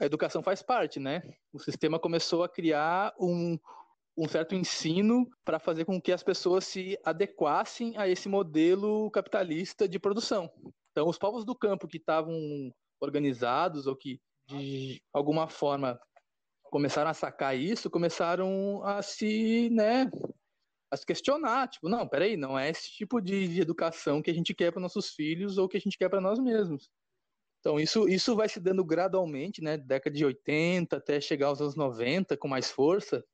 [0.00, 1.22] a educação faz parte, né?
[1.52, 3.58] O sistema começou a criar um,
[4.18, 9.88] um certo ensino para fazer com que as pessoas se adequassem a esse modelo capitalista
[9.88, 10.50] de produção.
[10.90, 12.34] Então, os povos do campo que estavam
[13.00, 15.98] organizados ou que de alguma forma
[16.64, 20.10] começaram a sacar isso, começaram a se, né,
[20.90, 24.52] a se questionar, tipo, não, peraí, não é esse tipo de, educação que a gente
[24.52, 26.90] quer para nossos filhos ou que a gente quer para nós mesmos.
[27.60, 31.76] Então, isso, isso vai se dando gradualmente, né, década de 80 até chegar aos anos
[31.76, 33.24] 90 com mais força,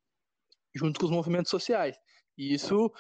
[0.75, 1.97] junto com os movimentos sociais.
[2.37, 2.91] E isso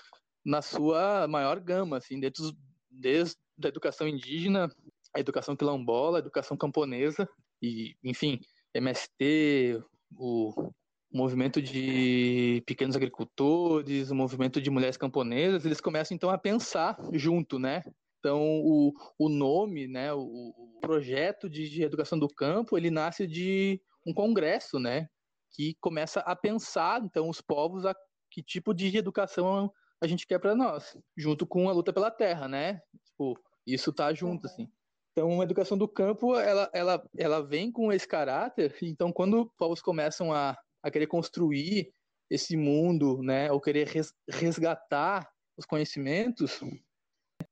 [0.45, 2.53] na sua maior gama, assim, dentro,
[2.91, 4.71] desde a educação indígena,
[5.15, 7.29] a educação quilombola, a educação camponesa,
[7.63, 8.41] e, enfim,
[8.75, 9.83] MST,
[10.17, 10.73] o
[11.13, 17.59] movimento de pequenos agricultores, o movimento de mulheres camponesas, eles começam então a pensar junto,
[17.59, 17.83] né?
[18.19, 23.27] Então, o, o nome, né, o, o projeto de, de, educação do campo, ele nasce
[23.27, 25.09] de um congresso, né,
[25.55, 27.95] que começa a pensar, então, os povos, a
[28.31, 32.49] que tipo de educação a gente quer para nós, junto com a luta pela terra,
[32.49, 32.81] né?
[33.07, 34.69] Tipo, isso tá junto, assim.
[35.12, 39.81] Então, a educação do campo, ela, ela, ela vem com esse caráter, então, quando povos
[39.81, 41.95] começam a, a querer construir
[42.29, 43.88] esse mundo, né, ou querer
[44.29, 46.61] resgatar os conhecimentos,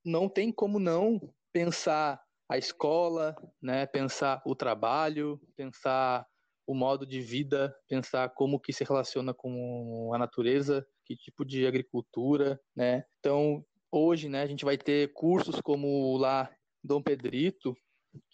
[0.04, 1.20] não tem como não
[1.52, 6.26] pensar a escola, né, pensar o trabalho, pensar
[6.72, 11.66] o modo de vida, pensar como que se relaciona com a natureza, que tipo de
[11.66, 13.04] agricultura, né?
[13.18, 16.50] Então, hoje, né, a gente vai ter cursos como lá
[16.82, 17.76] Dom Pedrito,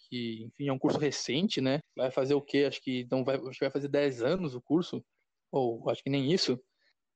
[0.09, 1.81] que, enfim, é um curso recente, né?
[1.97, 2.65] Vai fazer o quê?
[2.69, 5.05] Acho que não vai, acho que vai fazer 10 anos o curso,
[5.51, 6.59] ou acho que nem isso.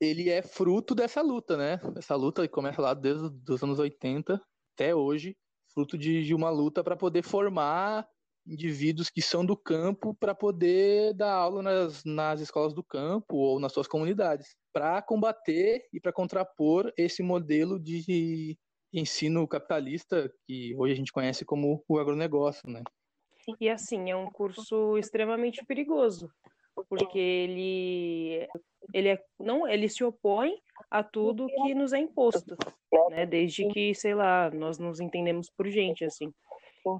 [0.00, 1.80] Ele é fruto dessa luta, né?
[1.96, 4.40] Essa luta que começa lá desde os anos 80
[4.74, 5.36] até hoje,
[5.72, 8.06] fruto de, de uma luta para poder formar
[8.46, 13.60] indivíduos que são do campo para poder dar aula nas, nas escolas do campo ou
[13.60, 18.56] nas suas comunidades, para combater e para contrapor esse modelo de
[18.92, 22.82] ensino capitalista que hoje a gente conhece como o agronegócio, né?
[23.60, 26.28] E assim, é um curso extremamente perigoso,
[26.88, 28.48] porque ele
[28.92, 30.54] ele é não, ele se opõe
[30.90, 32.56] a tudo que nos é imposto,
[33.10, 33.24] né?
[33.26, 36.32] Desde que, sei lá, nós nos entendemos por gente assim.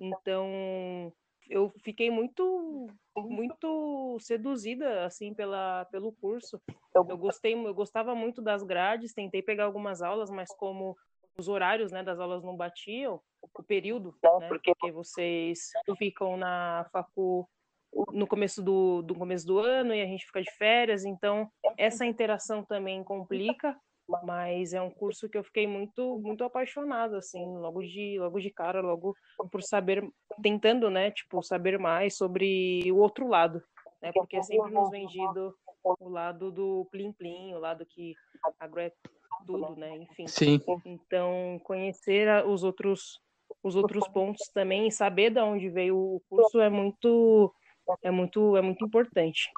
[0.01, 1.13] Então,
[1.53, 4.17] eu fiquei muito muito.
[4.21, 6.61] seduzida assim pela pelo curso.
[6.95, 10.97] Eu gostei, eu gostava muito das grades, tentei pegar algumas aulas, mas como
[11.37, 17.49] os horários, né, das aulas não batiam, o período, né, porque vocês ficam na facu
[18.13, 22.07] no começo do, do começo do ano e a gente fica de férias, então essa
[22.07, 23.79] interação também complica
[24.23, 28.51] mas é um curso que eu fiquei muito muito apaixonada assim logo de logo de
[28.51, 29.15] cara logo
[29.51, 30.09] por saber
[30.43, 33.63] tentando né tipo saber mais sobre o outro lado
[34.01, 38.15] né porque é sempre nos vendido o lado do plim plim o lado que
[38.59, 38.93] agro é
[39.47, 40.61] tudo né enfim Sim.
[40.85, 43.21] então conhecer os outros
[43.63, 47.53] os outros pontos também e saber de onde veio o curso é muito
[48.03, 49.51] é muito é muito importante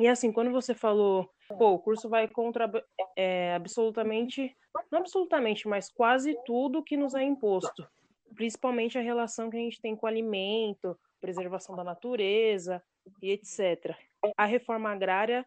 [0.00, 2.70] e assim quando você falou pô, o curso vai contra
[3.16, 4.56] é, absolutamente,
[4.90, 7.86] não absolutamente, mas quase tudo que nos é imposto,
[8.34, 12.82] principalmente a relação que a gente tem com o alimento, preservação da natureza
[13.22, 13.96] e etc.
[14.36, 15.44] A reforma agrária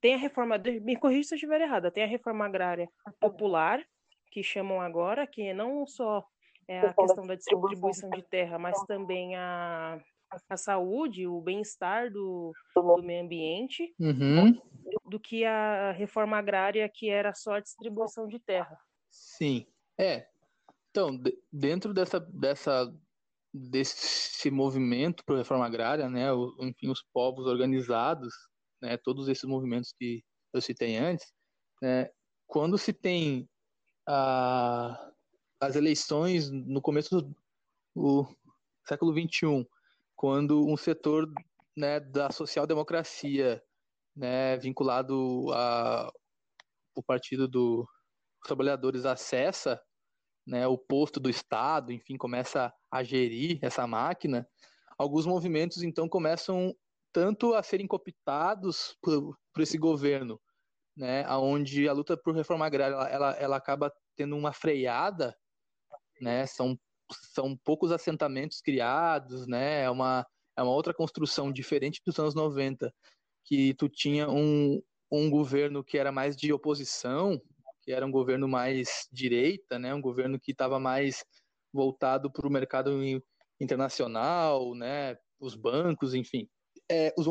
[0.00, 2.88] tem a reforma, me corrija se eu estiver errada, tem a reforma agrária
[3.20, 3.84] popular,
[4.30, 6.26] que chamam agora, que não só
[6.66, 10.00] é a questão da distribuição de terra, mas também a
[10.48, 14.58] a saúde, o bem-estar do, do meio ambiente, uhum.
[15.04, 18.78] do que a reforma agrária, que era só a distribuição de terra.
[19.10, 19.66] Sim,
[19.98, 20.26] é.
[20.90, 22.94] Então, dentro dessa, dessa,
[23.52, 28.34] desse movimento para a reforma agrária, né, o, enfim, os povos organizados,
[28.80, 31.32] né, todos esses movimentos que eu citei antes,
[31.80, 32.10] né,
[32.46, 33.48] quando se tem
[34.06, 35.12] a,
[35.60, 37.22] as eleições no começo
[37.94, 38.36] do,
[38.86, 39.66] século XXI,
[40.16, 41.26] quando um setor
[41.76, 43.62] né, da social-democracia
[44.14, 47.86] né, vinculado ao Partido dos
[48.44, 49.80] Trabalhadores acessa
[50.46, 54.46] né, o posto do Estado, enfim, começa a gerir essa máquina,
[54.98, 56.74] alguns movimentos então começam
[57.12, 60.40] tanto a serem cooptados por, por esse governo,
[60.96, 65.36] né, onde a luta por reforma agrária ela, ela, ela acaba tendo uma freada,
[66.20, 66.78] né, são
[67.12, 69.82] são poucos assentamentos criados, né?
[69.82, 72.92] É uma, é uma outra construção diferente dos anos 90,
[73.44, 77.40] que tu tinha um, um governo que era mais de oposição,
[77.82, 79.94] que era um governo mais direita, né?
[79.94, 81.24] Um governo que estava mais
[81.72, 83.00] voltado para o mercado
[83.60, 85.16] internacional, né?
[85.40, 86.48] Os bancos, enfim.
[86.90, 87.26] É, os,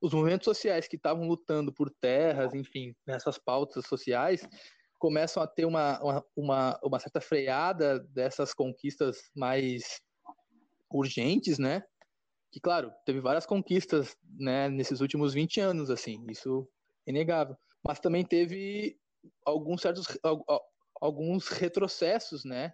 [0.00, 4.46] os movimentos sociais que estavam lutando por terras, enfim, nessas pautas sociais,
[5.06, 10.00] começam a ter uma, uma, uma certa freada dessas conquistas mais
[10.90, 11.84] urgentes, né?
[12.50, 16.68] Que, claro, teve várias conquistas né, nesses últimos 20 anos, assim, isso
[17.06, 17.56] é inegável.
[17.86, 18.98] Mas também teve
[19.44, 20.06] alguns certos
[21.00, 22.72] alguns retrocessos, né?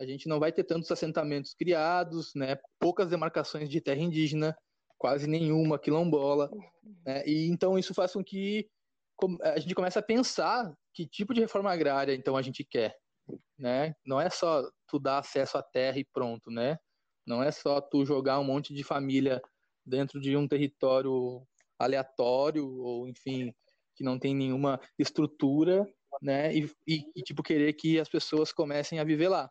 [0.00, 2.58] A gente não vai ter tantos assentamentos criados, né?
[2.78, 4.56] Poucas demarcações de terra indígena,
[4.96, 6.48] quase nenhuma quilombola,
[7.04, 7.26] né?
[7.26, 8.70] E então isso faz com que
[9.42, 12.96] a gente começa a pensar que tipo de reforma agrária então a gente quer,
[13.58, 13.94] né?
[14.04, 16.76] Não é só tu dar acesso à terra e pronto, né?
[17.26, 19.40] Não é só tu jogar um monte de família
[19.86, 21.46] dentro de um território
[21.78, 23.52] aleatório ou enfim
[23.94, 25.86] que não tem nenhuma estrutura,
[26.20, 26.54] né?
[26.54, 29.48] E, e, e tipo querer que as pessoas comecem a viver lá,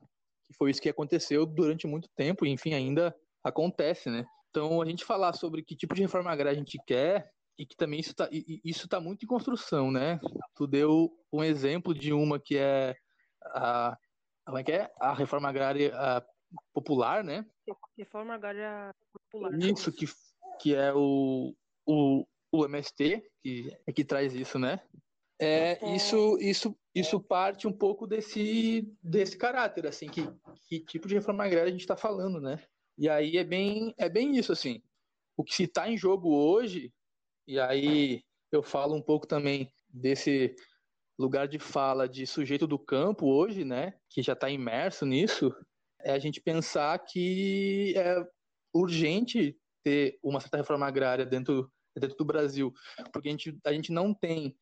[0.47, 4.25] que foi isso que aconteceu durante muito tempo, e enfim, ainda acontece, né?
[4.49, 7.77] Então, a gente falar sobre que tipo de reforma agrária a gente quer e que
[7.77, 10.19] também isso está isso tá muito em construção, né?
[10.55, 12.95] Tu deu um exemplo de uma que é
[13.43, 13.95] a
[14.43, 14.91] como é que é?
[14.99, 16.25] A reforma agrária a,
[16.73, 17.45] popular, né?
[17.95, 19.53] Reforma agrária popular.
[19.59, 20.07] Isso, que,
[20.59, 24.81] que é o, o, o MST, que, é que traz isso, né?
[25.39, 30.27] É, é, isso, isso, isso parte um pouco desse, desse caráter, assim, que,
[30.67, 32.59] que tipo de reforma agrária a gente está falando, né?
[32.97, 34.81] E aí é bem, é bem isso, assim.
[35.37, 36.91] O que se está em jogo hoje,
[37.47, 40.55] e aí eu falo um pouco também desse
[41.17, 45.53] lugar de fala de sujeito do campo hoje, né, que já está imerso nisso,
[46.03, 48.25] é a gente pensar que é
[48.73, 52.73] urgente ter uma certa reforma agrária dentro, dentro do Brasil,
[53.11, 54.55] porque a gente, a gente não tem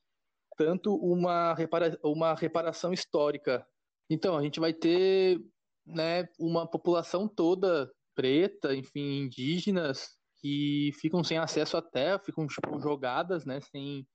[0.57, 3.65] tanto uma, repara, uma reparação histórica.
[4.09, 5.39] Então, a gente vai ter
[5.85, 12.79] né, uma população toda preta, enfim, indígenas, que ficam sem acesso à terra, ficam tipo,
[12.79, 14.05] jogadas, né, sem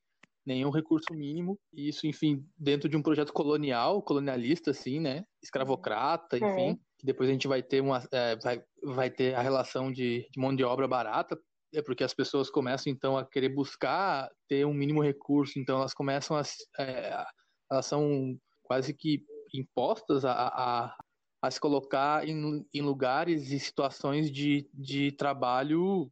[0.46, 1.58] nenhum recurso mínimo.
[1.72, 6.50] Isso, enfim, dentro de um projeto colonial, colonialista, assim, né, escravocrata, uhum.
[6.50, 6.70] enfim.
[6.70, 6.74] É.
[6.98, 10.40] Que depois a gente vai ter uma, é, vai, vai ter a relação de, de
[10.40, 11.38] mão de obra barata,
[11.74, 15.92] é porque as pessoas começam então a querer buscar ter um mínimo recurso, então elas
[15.92, 16.42] começam a,
[16.78, 17.24] é,
[17.70, 20.96] elas são quase que impostas a, a,
[21.46, 26.10] a se colocar em, em lugares e situações de, de trabalho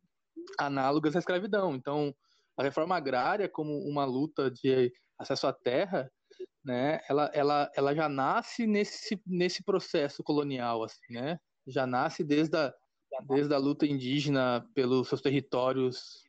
[0.58, 1.74] análogas à escravidão.
[1.74, 2.14] Então,
[2.54, 6.10] a reforma agrária, como uma luta de acesso à terra,
[6.62, 11.38] né, ela, ela, ela já nasce nesse, nesse processo colonial, assim, né?
[11.66, 12.72] Já nasce desde a,
[13.26, 16.24] desde a luta indígena pelos seus territórios,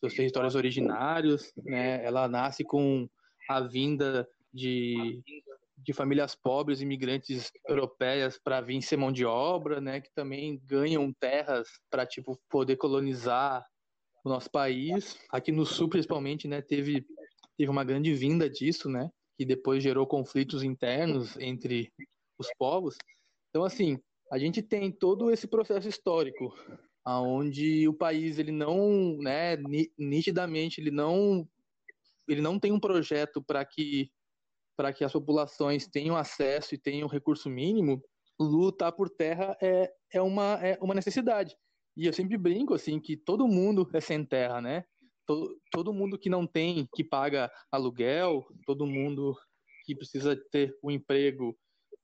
[0.00, 2.04] seus territórios originários, né?
[2.04, 3.08] Ela nasce com
[3.48, 5.22] a vinda de,
[5.82, 10.00] de famílias pobres, imigrantes europeias para vir ser mão de obra, né?
[10.00, 13.64] Que também ganham terras para tipo poder colonizar
[14.24, 15.18] o nosso país.
[15.30, 16.60] Aqui no sul, principalmente, né?
[16.60, 17.04] Teve
[17.56, 19.10] teve uma grande vinda disso, né?
[19.36, 21.92] Que depois gerou conflitos internos entre
[22.38, 22.96] os povos.
[23.50, 23.98] Então, assim,
[24.32, 26.54] a gente tem todo esse processo histórico
[27.04, 29.56] aonde o país ele não, né,
[29.98, 31.48] nitidamente ele não
[32.28, 34.10] ele não tem um projeto para que
[34.80, 38.02] para que as populações tenham acesso e tenham recurso mínimo,
[38.40, 41.54] lutar por terra é, é, uma, é uma necessidade.
[41.94, 44.82] E eu sempre brinco assim que todo mundo é sem terra, né?
[45.26, 49.36] Todo, todo mundo que não tem, que paga aluguel, todo mundo
[49.84, 51.54] que precisa ter um emprego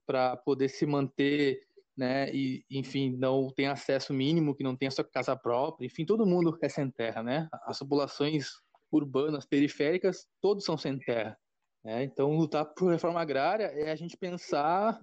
[0.07, 1.59] para poder se manter
[1.97, 6.05] né, e enfim, não tem acesso mínimo, que não tem a sua casa própria, enfim,
[6.05, 7.49] todo mundo é sem terra, né?
[7.63, 8.51] As populações
[8.93, 11.39] urbanas, periféricas, todos são sem terra.
[11.87, 12.03] Né?
[12.03, 15.01] Então, lutar por reforma agrária é a gente pensar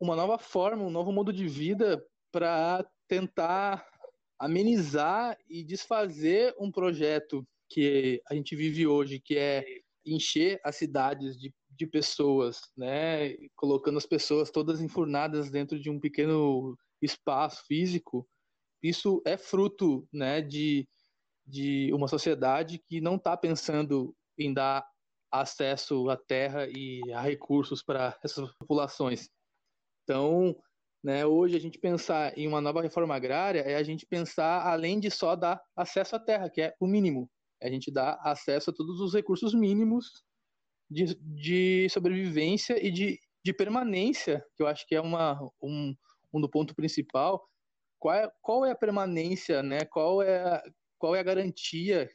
[0.00, 3.86] uma nova forma, um novo modo de vida para tentar
[4.36, 9.64] amenizar e desfazer um projeto que a gente vive hoje, que é
[10.04, 16.00] encher as cidades de de pessoas, né, colocando as pessoas todas enfurnadas dentro de um
[16.00, 18.28] pequeno espaço físico,
[18.82, 20.88] isso é fruto, né, de,
[21.46, 24.84] de uma sociedade que não está pensando em dar
[25.30, 29.28] acesso à terra e a recursos para essas populações.
[30.04, 30.56] Então,
[31.02, 34.98] né, hoje a gente pensar em uma nova reforma agrária é a gente pensar além
[34.98, 37.30] de só dar acesso à terra, que é o mínimo.
[37.60, 40.24] É a gente dar acesso a todos os recursos mínimos
[40.90, 45.94] de, de sobrevivência e de, de permanência, que eu acho que é uma, um,
[46.32, 47.46] um do ponto principal.
[47.98, 49.80] Qual é, qual é a permanência, né?
[49.84, 50.62] Qual é,
[50.98, 52.08] qual é a garantia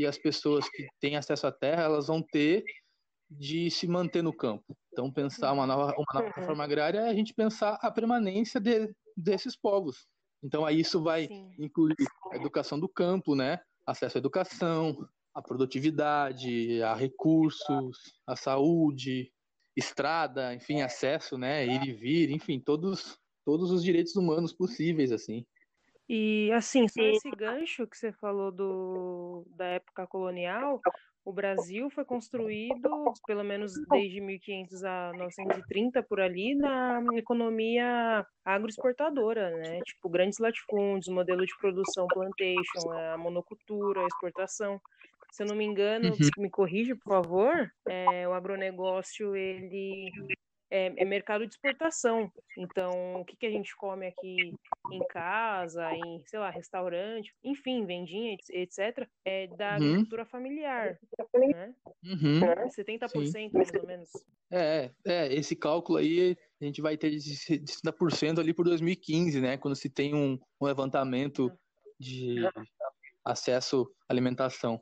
[0.00, 2.64] que as pessoas que têm acesso à terra elas vão ter
[3.30, 4.74] de se manter no campo?
[4.90, 6.32] Então, pensar uma nova, uma nova uhum.
[6.34, 10.06] reforma agrária é a gente pensar a permanência de, desses povos.
[10.42, 11.54] Então, aí isso vai Sim.
[11.58, 11.94] incluir
[12.32, 13.60] a educação do campo, né?
[13.86, 19.30] Acesso à educação, a produtividade, a recursos, a saúde,
[19.76, 25.44] estrada, enfim, acesso, né, ir e vir, enfim, todos todos os direitos humanos possíveis, assim.
[26.12, 30.80] E assim, só esse gancho que você falou do, da época colonial,
[31.24, 32.90] o Brasil foi construído,
[33.28, 39.78] pelo menos desde 1500 a 1930 por ali, na economia agroexportadora, né?
[39.84, 44.80] Tipo, grandes latifúndios, modelo de produção plantation, a monocultura, a exportação
[45.30, 46.42] se eu não me engano, uhum.
[46.42, 50.10] me corrija, por favor, é, o agronegócio, ele
[50.70, 52.30] é, é, mercado de exportação.
[52.56, 54.54] Então, o que, que a gente come aqui
[54.92, 59.74] em casa, em, sei lá, restaurante, enfim, vendinha, etc., é da uhum.
[59.76, 60.98] agricultura familiar,
[61.34, 61.74] né?
[62.04, 62.40] Uhum.
[62.68, 63.50] 70% Sim.
[63.52, 64.10] mais ou menos.
[64.52, 69.56] É, é, esse cálculo aí a gente vai ter de 60% ali por 2015, né?
[69.56, 71.50] Quando se tem um, um levantamento
[71.98, 72.36] de
[73.24, 74.80] acesso à alimentação.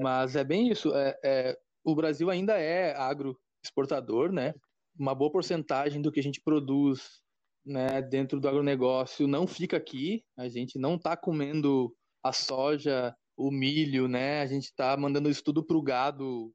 [0.00, 0.94] Mas é bem isso.
[0.94, 4.54] É, é, o Brasil ainda é agroexportador, né?
[4.98, 7.22] Uma boa porcentagem do que a gente produz
[7.64, 10.24] né, dentro do agronegócio não fica aqui.
[10.36, 14.40] A gente não está comendo a soja, o milho, né?
[14.40, 16.52] A gente está mandando isso tudo para o gado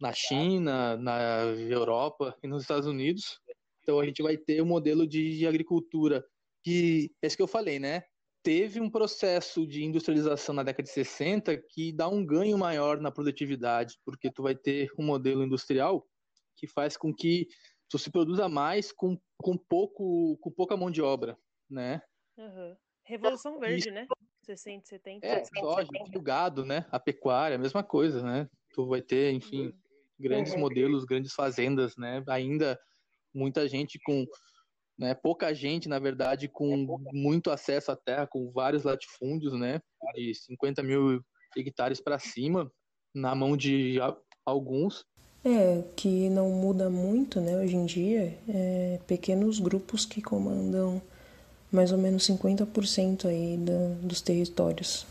[0.00, 3.40] na China, na Europa e nos Estados Unidos.
[3.82, 6.24] Então a gente vai ter um modelo de agricultura
[6.62, 8.02] que, é isso que eu falei, né?
[8.42, 13.10] Teve um processo de industrialização na década de 60 que dá um ganho maior na
[13.10, 16.06] produtividade, porque tu vai ter um modelo industrial
[16.58, 17.46] que faz com que
[17.88, 21.38] tu se produza mais com, com, pouco, com pouca mão de obra,
[21.70, 22.02] né?
[22.36, 22.76] Uhum.
[23.04, 24.06] Revolução Verde, né?
[24.44, 25.26] 60, 70.
[25.26, 26.86] É, soja, o gado, né?
[26.90, 28.48] A pecuária, a mesma coisa, né?
[28.74, 29.78] Tu vai ter, enfim, uhum.
[30.18, 30.60] grandes uhum.
[30.60, 32.22] modelos, grandes fazendas, né?
[32.28, 32.78] Ainda
[33.34, 34.26] muita gente com,
[34.98, 35.14] né?
[35.14, 39.80] Pouca gente, na verdade, com é muito acesso à terra, com vários latifúndios, né?
[40.14, 41.22] De 50 mil
[41.56, 42.70] hectares para cima,
[43.14, 43.98] na mão de
[44.44, 45.04] alguns.
[45.44, 51.00] É, que não muda muito, né, hoje em dia, é pequenos grupos que comandam
[51.70, 55.06] mais ou menos 50% aí da, dos territórios.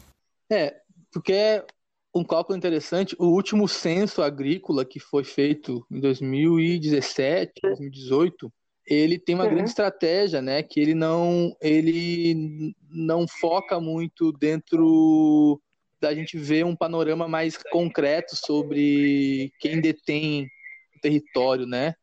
[0.51, 0.75] É,
[1.11, 1.65] porque é
[2.13, 8.51] um cálculo interessante, o último censo agrícola que foi feito em 2017, 2018,
[8.86, 9.51] ele tem uma uhum.
[9.51, 15.61] grande estratégia, né, que ele não ele não foca muito dentro
[15.99, 20.47] da gente ver um panorama mais concreto sobre quem detém
[20.95, 21.93] o território, né?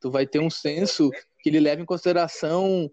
[0.00, 1.10] Tu vai ter um censo
[1.42, 2.90] que ele leva em consideração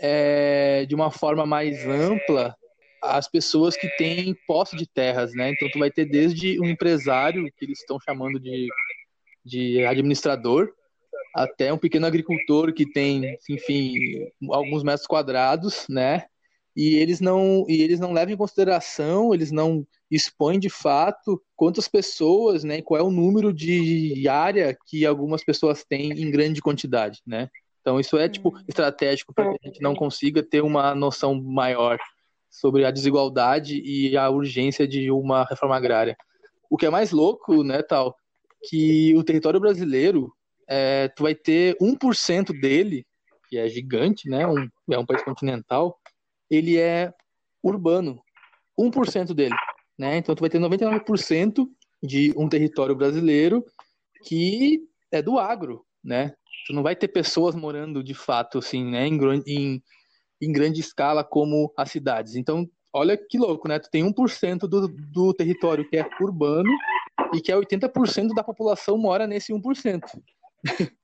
[0.00, 2.54] é, de uma forma mais ampla
[3.02, 5.50] as pessoas que têm posse de terras, né?
[5.50, 8.68] Então tu vai ter desde um empresário que eles estão chamando de,
[9.44, 10.70] de administrador
[11.34, 13.94] até um pequeno agricultor que tem, enfim,
[14.50, 16.26] alguns metros quadrados, né?
[16.80, 21.86] E eles não e eles não levam em consideração, eles não expõem de fato quantas
[21.86, 27.20] pessoas, né, qual é o número de área que algumas pessoas têm em grande quantidade,
[27.26, 27.50] né?
[27.82, 28.64] Então isso é tipo hum.
[28.66, 31.98] estratégico para que a gente não consiga ter uma noção maior
[32.48, 36.16] sobre a desigualdade e a urgência de uma reforma agrária.
[36.70, 38.16] O que é mais louco, né, tal,
[38.70, 40.32] que o território brasileiro,
[40.66, 43.04] é, tu vai ter 1% dele,
[43.50, 46.00] que é gigante, né, um, é um país continental,
[46.50, 47.12] ele é
[47.62, 48.20] urbano,
[48.78, 49.54] 1% dele,
[49.98, 50.16] né?
[50.16, 51.68] Então tu vai ter 99%
[52.02, 53.64] de um território brasileiro
[54.24, 54.82] que
[55.12, 56.34] é do agro, né?
[56.66, 59.82] Tu não vai ter pessoas morando de fato assim, né, em, em,
[60.40, 62.36] em grande escala como as cidades.
[62.36, 63.78] Então, olha que louco, né?
[63.78, 66.70] Tu tem 1% do, do território que é urbano
[67.34, 70.00] e que é 80% da população mora nesse 1%.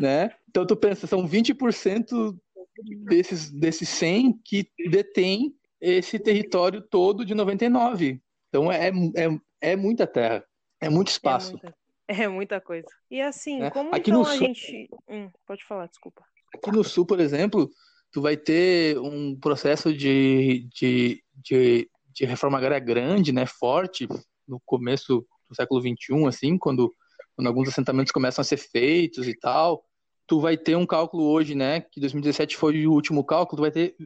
[0.00, 0.30] né?
[0.48, 2.36] Então tu pensa, são 20%
[2.82, 8.20] desses, desses 100 que detém esse território todo de 99.
[8.48, 10.44] Então é, é, é muita terra,
[10.80, 11.50] é muito é espaço.
[11.50, 11.76] É muita,
[12.08, 12.88] é muita coisa.
[13.10, 13.70] E assim, é.
[13.70, 14.88] como Aqui então a sul, gente.
[15.08, 16.22] Hum, pode falar, desculpa.
[16.54, 17.70] Aqui no sul, por exemplo,
[18.12, 24.08] tu vai ter um processo de, de, de, de reforma agrária grande, né, forte,
[24.46, 26.92] no começo do século XXI, assim, quando,
[27.36, 29.84] quando alguns assentamentos começam a ser feitos e tal
[30.30, 31.80] tu vai ter um cálculo hoje, né?
[31.80, 33.96] Que 2017 foi o último cálculo, tu vai ter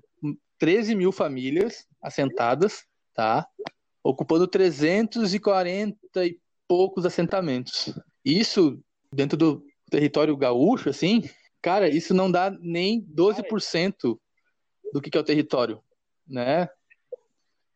[0.59, 3.47] 13 mil famílias assentadas, tá?
[4.03, 7.93] Ocupando 340 e poucos assentamentos.
[8.25, 11.29] Isso dentro do território gaúcho, assim,
[11.61, 14.18] cara, isso não dá nem 12%
[14.95, 15.83] do que é o território,
[16.27, 16.70] né?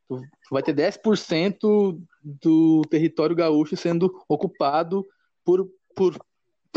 [0.08, 5.06] Tu, vai ter 10% do território gaúcho sendo ocupado
[5.44, 6.18] por, por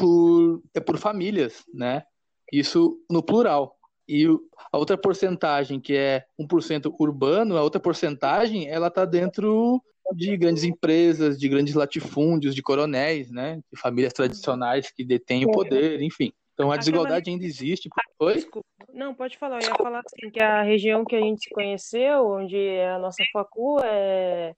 [0.02, 2.04] por, é por famílias, né?
[2.52, 3.76] Isso no plural.
[4.08, 4.26] E
[4.72, 9.82] a outra porcentagem, que é 1% urbano, a outra porcentagem, ela está dentro
[10.14, 13.62] de grandes empresas, de grandes latifúndios, de coronéis, né?
[13.72, 16.34] De famílias tradicionais que detêm o poder, enfim.
[16.54, 17.90] Então a desigualdade ainda existe.
[18.20, 18.34] Oi?
[18.34, 18.68] Desculpa.
[18.94, 19.62] Não, pode falar.
[19.62, 23.00] Eu ia falar assim, que a região que a gente se conheceu, onde é a
[23.00, 24.54] nossa facu, é...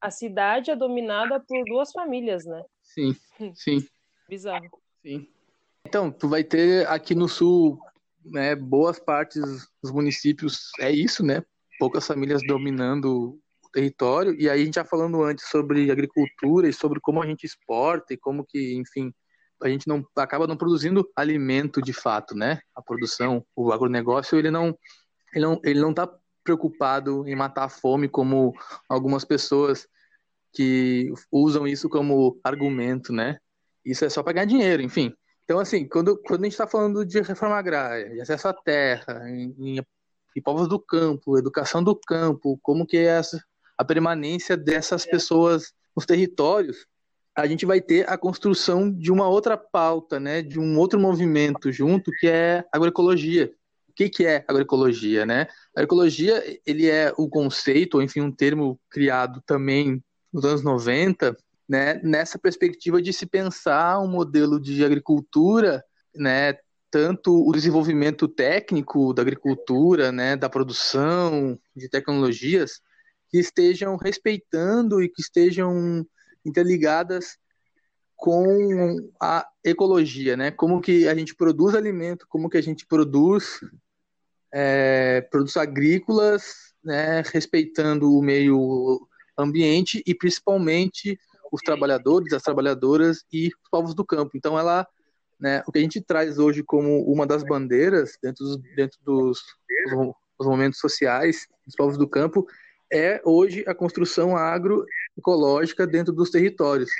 [0.00, 2.62] a cidade é dominada por duas famílias, né?
[2.82, 3.14] Sim,
[3.54, 3.78] sim.
[4.32, 4.80] Bizarro.
[5.02, 5.28] Sim.
[5.86, 7.78] Então, tu vai ter aqui no sul,
[8.24, 9.42] né, boas partes
[9.82, 11.44] dos municípios, é isso, né?
[11.78, 16.72] Poucas famílias dominando o território, e aí a gente já falando antes sobre agricultura e
[16.72, 19.12] sobre como a gente exporta e como que, enfim,
[19.62, 22.62] a gente não acaba não produzindo alimento de fato, né?
[22.74, 24.74] A produção, o agronegócio, ele não
[25.34, 26.10] ele não ele não está
[26.42, 28.54] preocupado em matar a fome como
[28.88, 29.86] algumas pessoas
[30.54, 33.38] que usam isso como argumento, né?
[33.84, 35.12] Isso é só para ganhar dinheiro, enfim.
[35.44, 39.28] Então, assim, quando, quando a gente está falando de reforma agrária, de acesso à terra,
[39.28, 39.80] em, em,
[40.36, 43.42] em povos do campo, educação do campo, como que é essa,
[43.76, 46.86] a permanência dessas pessoas nos territórios,
[47.34, 51.72] a gente vai ter a construção de uma outra pauta, né, de um outro movimento
[51.72, 53.52] junto, que é agroecologia.
[53.88, 55.48] O que, que é agroecologia, né?
[55.76, 60.02] A agroecologia, ele é o conceito, ou enfim, um termo criado também
[60.32, 61.36] nos anos 90,
[61.72, 65.82] né, nessa perspectiva de se pensar um modelo de agricultura,
[66.14, 66.54] né,
[66.90, 72.82] tanto o desenvolvimento técnico da agricultura, né, da produção de tecnologias,
[73.30, 76.06] que estejam respeitando e que estejam
[76.44, 77.38] interligadas
[78.16, 80.50] com a ecologia, né?
[80.50, 83.60] Como que a gente produz alimento, como que a gente produz
[84.52, 87.22] é, produtos agrícolas, né?
[87.32, 89.08] Respeitando o meio
[89.38, 91.18] ambiente e principalmente
[91.52, 94.30] os trabalhadores, as trabalhadoras e os povos do campo.
[94.34, 94.88] Então, ela,
[95.38, 99.38] né, o que a gente traz hoje como uma das bandeiras dentro dos, dentro dos,
[100.38, 102.46] dos momentos sociais dos povos do campo
[102.90, 106.90] é hoje a construção agroecológica dentro dos territórios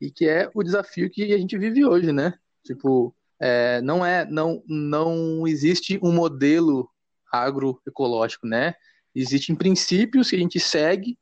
[0.00, 2.34] e que é o desafio que a gente vive hoje, né?
[2.64, 6.88] Tipo, é, não é, não, não existe um modelo
[7.32, 8.74] agroecológico, né?
[9.14, 11.18] Existem princípios que a gente segue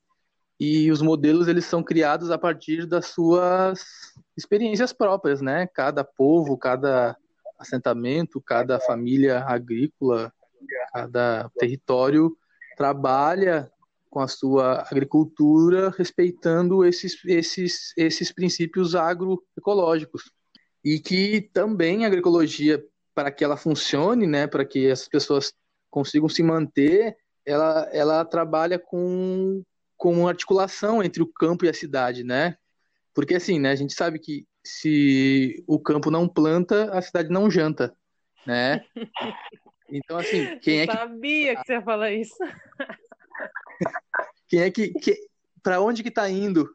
[0.58, 5.66] e os modelos eles são criados a partir das suas experiências próprias, né?
[5.66, 7.16] Cada povo, cada
[7.58, 10.32] assentamento, cada família agrícola,
[10.92, 12.36] cada território
[12.76, 13.70] trabalha
[14.10, 20.30] com a sua agricultura respeitando esses, esses, esses princípios agroecológicos.
[20.82, 22.82] E que também a agroecologia,
[23.14, 25.52] para que ela funcione, né, para que as pessoas
[25.90, 29.62] consigam se manter, ela, ela trabalha com
[29.96, 32.56] com articulação entre o campo e a cidade, né?
[33.14, 37.50] Porque assim, né, a gente sabe que se o campo não planta, a cidade não
[37.50, 37.96] janta,
[38.46, 38.84] né?
[39.88, 42.36] Então assim, quem é que sabia que você ia falar isso?
[44.48, 45.16] Quem é que, que
[45.62, 46.68] para onde que está indo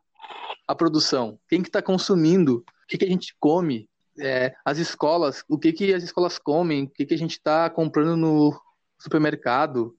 [0.66, 1.38] a produção?
[1.48, 2.64] Quem que está consumindo?
[2.84, 3.90] O que que a gente come?
[4.18, 6.86] É, as escolas, o que que as escolas comem?
[6.86, 8.58] O que que a gente está comprando no
[8.98, 9.94] supermercado,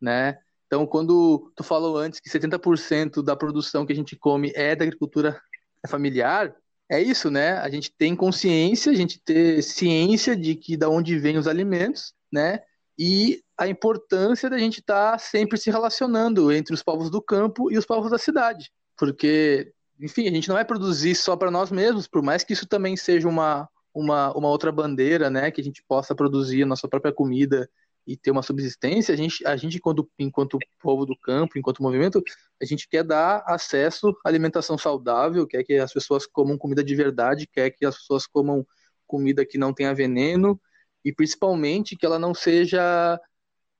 [0.00, 0.38] né?
[0.66, 4.84] Então, quando tu falou antes que 70% da produção que a gente come é da
[4.84, 5.40] agricultura
[5.88, 6.54] familiar,
[6.88, 7.58] é isso, né?
[7.58, 12.12] A gente tem consciência, a gente ter ciência de que da onde vêm os alimentos,
[12.32, 12.60] né?
[12.98, 17.70] E a importância da gente estar tá sempre se relacionando entre os povos do campo
[17.70, 21.70] e os povos da cidade, porque, enfim, a gente não vai produzir só para nós
[21.70, 25.50] mesmos, por mais que isso também seja uma, uma, uma outra bandeira, né?
[25.50, 27.68] Que a gente possa produzir a nossa própria comida
[28.06, 32.22] e ter uma subsistência, a gente, a gente enquanto, enquanto povo do campo, enquanto movimento,
[32.62, 36.94] a gente quer dar acesso à alimentação saudável, quer que as pessoas comam comida de
[36.94, 38.64] verdade, quer que as pessoas comam
[39.06, 40.60] comida que não tenha veneno
[41.04, 43.20] e principalmente que ela não seja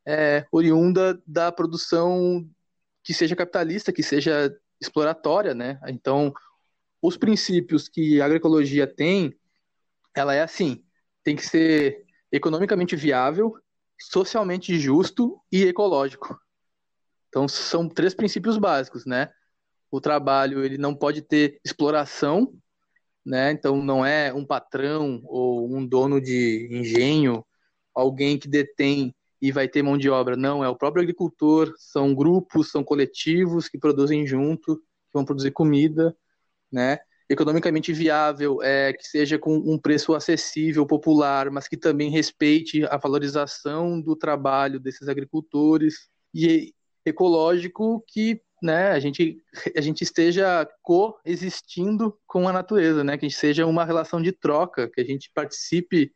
[0.06, 2.48] é, oriunda da produção
[3.02, 5.78] que seja capitalista, que seja exploratória, né?
[5.86, 6.32] Então,
[7.00, 9.34] os princípios que a agroecologia tem,
[10.14, 10.84] ela é assim,
[11.22, 13.56] tem que ser economicamente viável,
[13.98, 16.38] socialmente justo e ecológico.
[17.28, 19.30] Então são três princípios básicos, né?
[19.90, 22.52] O trabalho ele não pode ter exploração,
[23.24, 23.50] né?
[23.50, 27.44] Então não é um patrão ou um dono de engenho,
[27.94, 30.36] alguém que detém e vai ter mão de obra.
[30.36, 31.72] Não, é o próprio agricultor.
[31.76, 36.16] São grupos, são coletivos que produzem junto, que vão produzir comida,
[36.70, 36.98] né?
[37.28, 42.96] Economicamente viável, é, que seja com um preço acessível, popular, mas que também respeite a
[42.96, 46.72] valorização do trabalho desses agricultores e
[47.04, 49.38] ecológico que né, a, gente,
[49.76, 55.00] a gente esteja coexistindo com a natureza, né, que seja uma relação de troca, que
[55.00, 56.12] a gente participe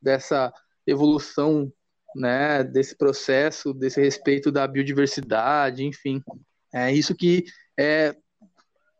[0.00, 0.52] dessa
[0.86, 1.72] evolução,
[2.14, 6.22] né, desse processo, desse respeito da biodiversidade, enfim.
[6.72, 7.44] É isso que
[7.78, 8.16] é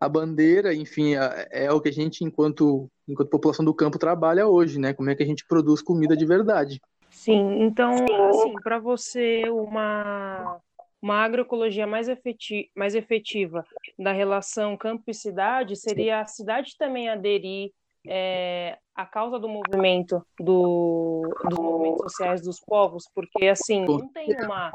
[0.03, 4.77] a bandeira, enfim, é, o que a gente, enquanto, enquanto população do campo, trabalha hoje,
[4.77, 4.93] né?
[4.93, 6.81] Como é que a gente produz comida de verdade.
[7.09, 7.95] Sim, então,
[8.29, 10.59] assim, para você, uma,
[11.01, 13.65] uma agroecologia mais, efetiva, mais efetiva
[13.97, 17.71] da relação campo e cidade seria a cidade também aderir
[18.05, 24.35] é, à causa do movimento do, dos movimentos sociais dos povos, porque assim não tem
[24.43, 24.73] uma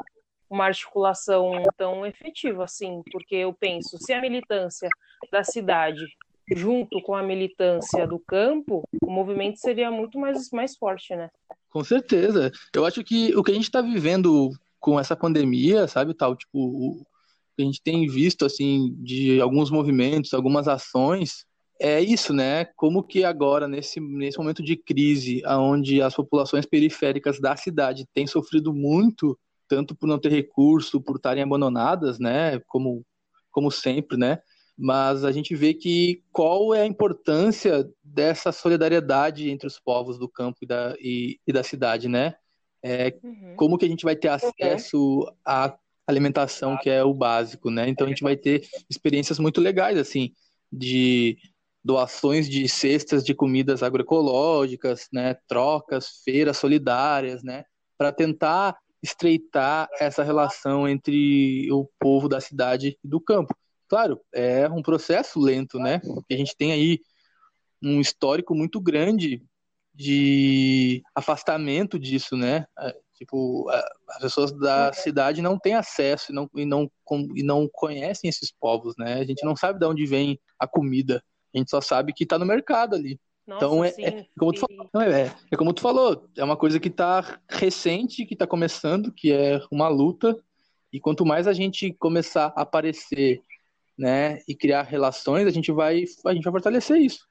[0.50, 4.88] uma articulação tão efetiva assim, porque eu penso, se a militância
[5.30, 6.04] da cidade
[6.54, 11.28] junto com a militância do campo, o movimento seria muito mais, mais forte, né?
[11.70, 12.50] Com certeza.
[12.74, 16.58] Eu acho que o que a gente está vivendo com essa pandemia, sabe, tal, tipo,
[16.58, 17.04] o
[17.56, 21.44] que a gente tem visto, assim, de alguns movimentos, algumas ações,
[21.80, 22.64] é isso, né?
[22.76, 28.26] Como que agora, nesse, nesse momento de crise, onde as populações periféricas da cidade têm
[28.26, 29.38] sofrido muito,
[29.68, 32.58] tanto por não ter recurso, por estarem abandonadas, né?
[32.66, 33.04] Como,
[33.50, 34.38] como sempre, né?
[34.76, 40.28] Mas a gente vê que qual é a importância dessa solidariedade entre os povos do
[40.28, 42.34] campo e da, e, e da cidade, né?
[42.82, 43.54] É, uhum.
[43.56, 47.88] Como que a gente vai ter acesso à alimentação, que é o básico, né?
[47.88, 50.32] Então a gente vai ter experiências muito legais, assim,
[50.72, 51.36] de
[51.84, 57.64] doações de cestas de comidas agroecológicas, né, trocas, feiras solidárias, né,
[57.96, 63.54] para tentar estreitar essa relação entre o povo da cidade e do campo.
[63.88, 66.00] Claro, é um processo lento, né?
[66.30, 67.00] A gente tem aí
[67.82, 69.42] um histórico muito grande
[69.94, 72.66] de afastamento disso, né?
[72.78, 73.68] É, tipo,
[74.08, 76.90] as pessoas da cidade não têm acesso e não, e não,
[77.34, 79.14] e não conhecem esses povos, né?
[79.14, 81.22] A gente não sabe de onde vem a comida.
[81.54, 83.18] A gente só sabe que está no mercado ali.
[83.48, 86.78] Nossa, então é, é, como tu falou, é, é, como tu falou, é uma coisa
[86.78, 90.36] que está recente, que está começando, que é uma luta.
[90.92, 93.42] E quanto mais a gente começar a aparecer,
[93.98, 97.26] né, e criar relações, a gente vai, a gente vai fortalecer isso.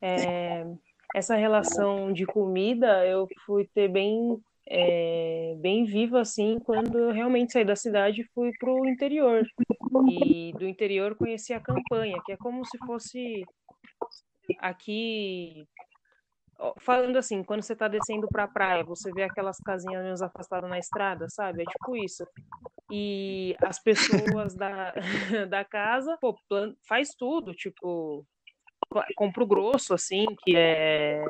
[0.00, 0.66] É,
[1.14, 7.52] essa relação de comida eu fui ter bem é, bem viva assim quando eu realmente
[7.52, 9.44] saí da cidade e fui para o interior
[10.10, 13.44] e do interior conheci a campanha que é como se fosse
[14.58, 15.66] aqui
[16.78, 20.68] falando assim quando você está descendo para a praia você vê aquelas casinhas menos afastadas
[20.68, 21.62] na estrada sabe?
[21.62, 22.26] É tipo isso.
[22.90, 24.92] E as pessoas da,
[25.48, 26.36] da casa pô,
[26.86, 28.26] faz tudo tipo
[29.16, 31.24] compra o grosso assim que é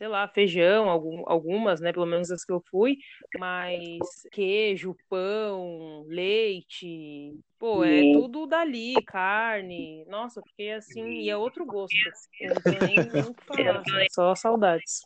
[0.00, 2.96] sei lá, feijão, algum, algumas, né, pelo menos as que eu fui,
[3.38, 3.98] mas
[4.32, 10.06] queijo, pão, leite, pô, é tudo dali, carne.
[10.06, 11.94] Nossa, fiquei assim, e é outro gosto.
[12.40, 15.02] Eu não tenho nem, nem o que falar, só saudades.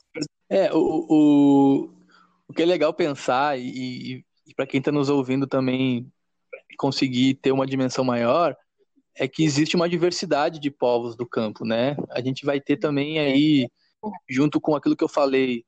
[0.49, 1.91] É, o, o,
[2.47, 6.07] o que é legal pensar, e, e para quem está nos ouvindo também
[6.79, 8.57] conseguir ter uma dimensão maior,
[9.17, 11.97] é que existe uma diversidade de povos do campo, né?
[12.11, 13.69] A gente vai ter também aí
[14.29, 15.65] junto com aquilo que eu falei,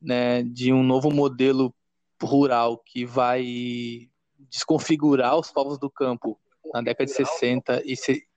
[0.00, 1.74] né, de um novo modelo
[2.22, 4.08] rural que vai
[4.50, 6.38] desconfigurar os povos do campo
[6.72, 7.82] na década de 60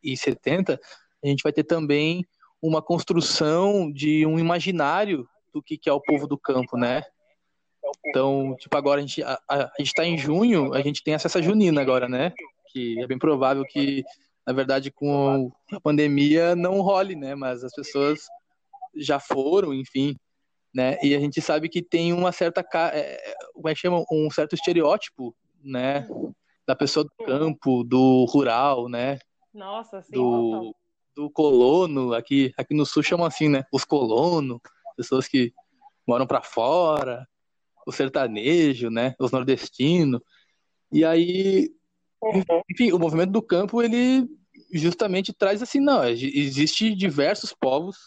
[0.04, 0.80] e 70,
[1.24, 2.26] a gente vai ter também
[2.62, 7.04] uma construção de um imaginário do que, é o povo do campo, né?
[8.06, 11.42] Então, tipo, agora a gente a, a está em junho, a gente tem acesso a
[11.42, 12.34] junina agora, né?
[12.72, 14.04] Que é bem provável que,
[14.46, 17.34] na verdade, com a pandemia não role, né?
[17.36, 18.22] Mas as pessoas
[19.00, 20.16] já foram, enfim,
[20.74, 20.98] né?
[21.02, 24.54] E a gente sabe que tem uma certa, é, como é que chama, um certo
[24.54, 26.08] estereótipo, né?
[26.68, 29.20] Da pessoa do campo, do rural, né?
[29.54, 30.14] Nossa, sim.
[30.14, 30.76] Do,
[31.16, 33.64] do colono, aqui, aqui no sul chamam assim, né?
[33.72, 34.60] Os colonos,
[34.96, 35.54] pessoas que
[36.08, 37.28] moram para fora,
[37.86, 39.16] o sertanejo, né?
[39.20, 40.22] Os nordestinos.
[40.92, 41.70] E aí,
[42.70, 44.28] enfim, o movimento do campo, ele
[44.72, 47.98] justamente traz assim, não, existe diversos povos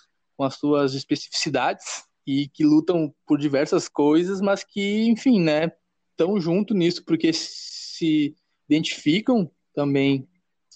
[0.43, 5.71] com as suas especificidades e que lutam por diversas coisas, mas que, enfim, né,
[6.11, 8.35] estão junto nisso porque se
[8.69, 10.29] identificam também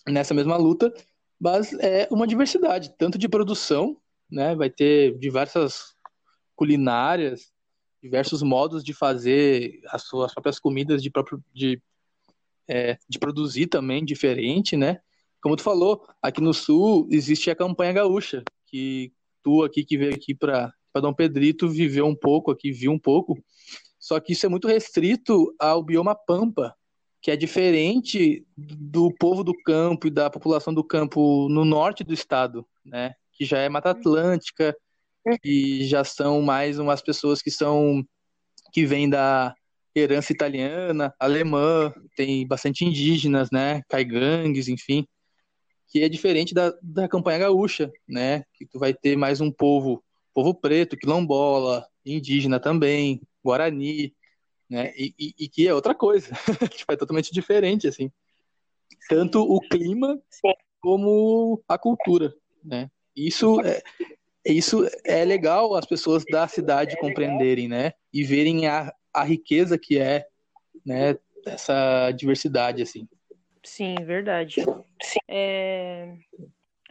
[0.07, 0.95] nessa mesma luta,
[1.39, 3.97] mas é uma diversidade, tanto de produção,
[4.31, 5.97] né, vai ter diversas
[6.55, 7.53] culinárias,
[8.01, 11.83] diversos modos de fazer as suas próprias comidas, de próprio de,
[12.69, 15.01] é, de produzir também diferente, né?
[15.43, 19.13] Como tu falou, aqui no sul existe a campanha gaúcha, que
[19.47, 23.39] tu aqui que veio aqui para Dom Pedrito viveu um pouco aqui, viu um pouco.
[23.97, 26.75] Só que isso é muito restrito ao bioma pampa,
[27.23, 32.13] que é diferente do povo do campo e da população do campo no norte do
[32.13, 33.15] estado, né?
[33.33, 34.77] Que já é Mata Atlântica
[35.45, 38.05] e já são mais umas pessoas que são
[38.73, 39.55] que vêm da
[39.95, 43.81] herança italiana, alemã, tem bastante indígenas, né?
[43.89, 45.07] Caigangues, enfim
[45.89, 48.45] que é diferente da, da campanha gaúcha, né?
[48.55, 50.03] Que tu vai ter mais um povo,
[50.35, 54.15] povo preto, quilombola, indígena também, guarani,
[54.69, 54.93] né?
[54.97, 56.29] E, e, e que é outra coisa,
[56.71, 58.11] tipo, é totalmente diferente, assim.
[59.09, 60.21] Tanto o clima
[60.81, 62.35] como a cultura,
[62.65, 62.91] né?
[63.15, 63.83] Isso é,
[64.45, 67.93] isso é legal as pessoas da cidade compreenderem, né?
[68.13, 70.27] E verem a, a riqueza que é,
[70.85, 71.17] né?
[71.47, 73.09] Essa diversidade, assim.
[73.67, 74.63] Sim, verdade.
[75.03, 75.19] Sim.
[75.29, 76.17] É...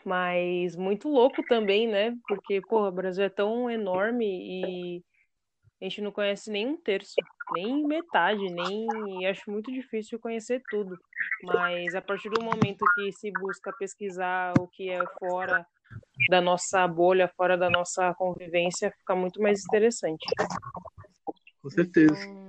[0.04, 2.16] Mas muito louco também, né?
[2.28, 5.04] Porque, porra, o Brasil é tão enorme e
[5.82, 7.16] a gente não conhece nem um terço,
[7.54, 8.88] nem metade, nem.
[9.22, 10.96] E acho muito difícil conhecer tudo.
[11.44, 15.66] Mas a partir do momento que se busca pesquisar o que é fora
[16.30, 20.26] da nossa bolha, fora da nossa convivência, fica muito mais interessante.
[21.62, 22.14] Com certeza.
[22.14, 22.45] Então,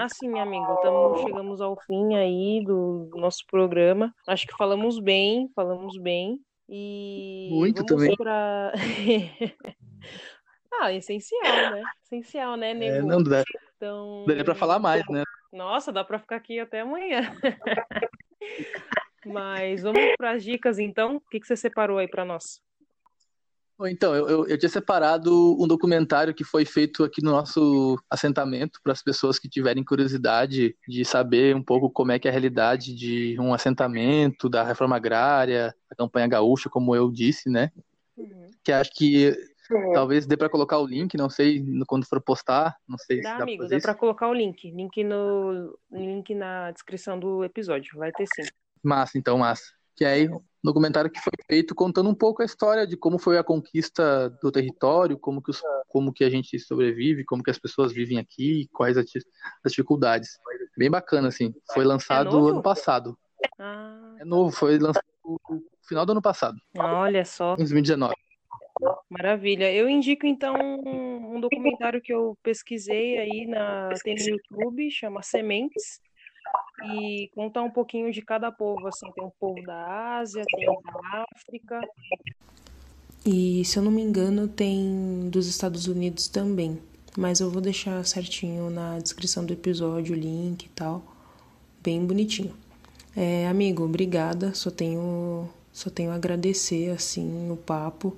[0.00, 4.14] assim, amigo, tamo, chegamos ao fim aí do nosso programa.
[4.26, 6.40] Acho que falamos bem, falamos bem.
[6.68, 8.16] E Muito também.
[8.16, 8.72] Pra...
[10.80, 11.82] ah, essencial, né?
[12.04, 12.96] Essencial, né, Nego?
[12.96, 13.42] É, não dá.
[13.76, 14.24] Então...
[14.26, 15.24] Daria pra falar mais, né?
[15.52, 17.34] Nossa, dá pra ficar aqui até amanhã.
[19.26, 21.16] Mas vamos para as dicas, então.
[21.16, 22.62] O que, que você separou aí para nós?
[23.88, 28.78] Então, eu, eu, eu, tinha separado um documentário que foi feito aqui no nosso assentamento
[28.82, 32.32] para as pessoas que tiverem curiosidade de saber um pouco como é que é a
[32.32, 37.70] realidade de um assentamento, da reforma agrária, da campanha gaúcha, como eu disse, né?
[38.16, 38.50] Uhum.
[38.62, 39.34] Que acho que
[39.70, 39.92] uhum.
[39.92, 43.38] talvez dê para colocar o link, não sei quando for postar, não sei dá, se
[43.38, 48.12] dá amigo, dá para colocar o link, link no link na descrição do episódio, vai
[48.12, 48.48] ter sim.
[48.82, 49.79] Massa, então, massa.
[50.00, 50.30] Que aí
[50.64, 54.50] documentário que foi feito contando um pouco a história de como foi a conquista do
[54.50, 58.66] território, como que, os, como que a gente sobrevive, como que as pessoas vivem aqui,
[58.72, 59.04] quais as,
[59.62, 60.38] as dificuldades.
[60.74, 61.52] Bem bacana, assim.
[61.74, 63.14] Foi lançado é ano passado.
[63.58, 64.16] Ah.
[64.18, 66.56] É novo, foi lançado no final do ano passado.
[66.78, 67.54] Olha só.
[67.56, 68.14] 2019.
[69.10, 69.70] Maravilha.
[69.70, 76.00] Eu indico então um documentário que eu pesquisei aí na tem no YouTube, chama Sementes
[76.84, 81.24] e contar um pouquinho de cada povo, assim, tem um povo da Ásia, tem da
[81.34, 81.80] África.
[83.24, 86.78] E se eu não me engano, tem dos Estados Unidos também.
[87.16, 91.02] Mas eu vou deixar certinho na descrição do episódio o link e tal.
[91.82, 92.54] Bem bonitinho.
[93.16, 94.54] É, amigo, obrigada.
[94.54, 98.16] Só tenho, só tenho a agradecer assim o papo.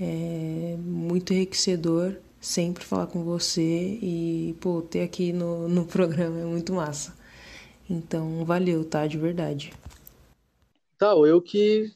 [0.00, 6.44] É muito enriquecedor sempre falar com você e pô, ter aqui no, no programa é
[6.44, 7.14] muito massa.
[7.92, 9.06] Então, valeu, tá?
[9.06, 9.70] De verdade.
[10.96, 11.92] Tá, eu que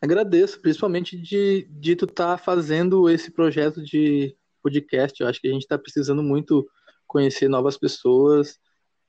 [0.00, 5.20] agradeço, principalmente de, de tu estar tá fazendo esse projeto de podcast.
[5.20, 6.64] Eu acho que a gente está precisando muito
[7.08, 8.60] conhecer novas pessoas,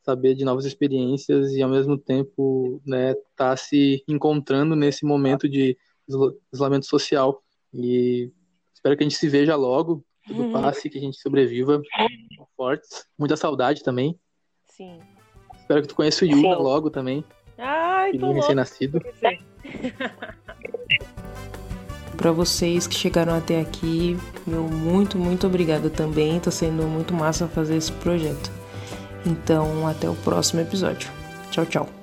[0.02, 5.78] saber de novas experiências e, ao mesmo tempo, né, tá se encontrando nesse momento de
[6.52, 7.44] isolamento social.
[7.72, 8.32] E
[8.74, 10.52] espero que a gente se veja logo, tudo uhum.
[10.52, 11.80] passe, que a gente sobreviva
[12.58, 13.06] fortes.
[13.20, 14.20] Muita saudade também.
[14.66, 15.13] Sim.
[15.64, 17.24] Espero que tu conheça o Yuna logo também.
[17.58, 19.02] Ai, Filhinho recém-nascido.
[22.18, 26.38] Para vocês que chegaram até aqui, meu muito, muito obrigada também.
[26.38, 28.52] Tá sendo muito massa fazer esse projeto.
[29.26, 31.10] Então, até o próximo episódio.
[31.50, 32.03] Tchau, tchau.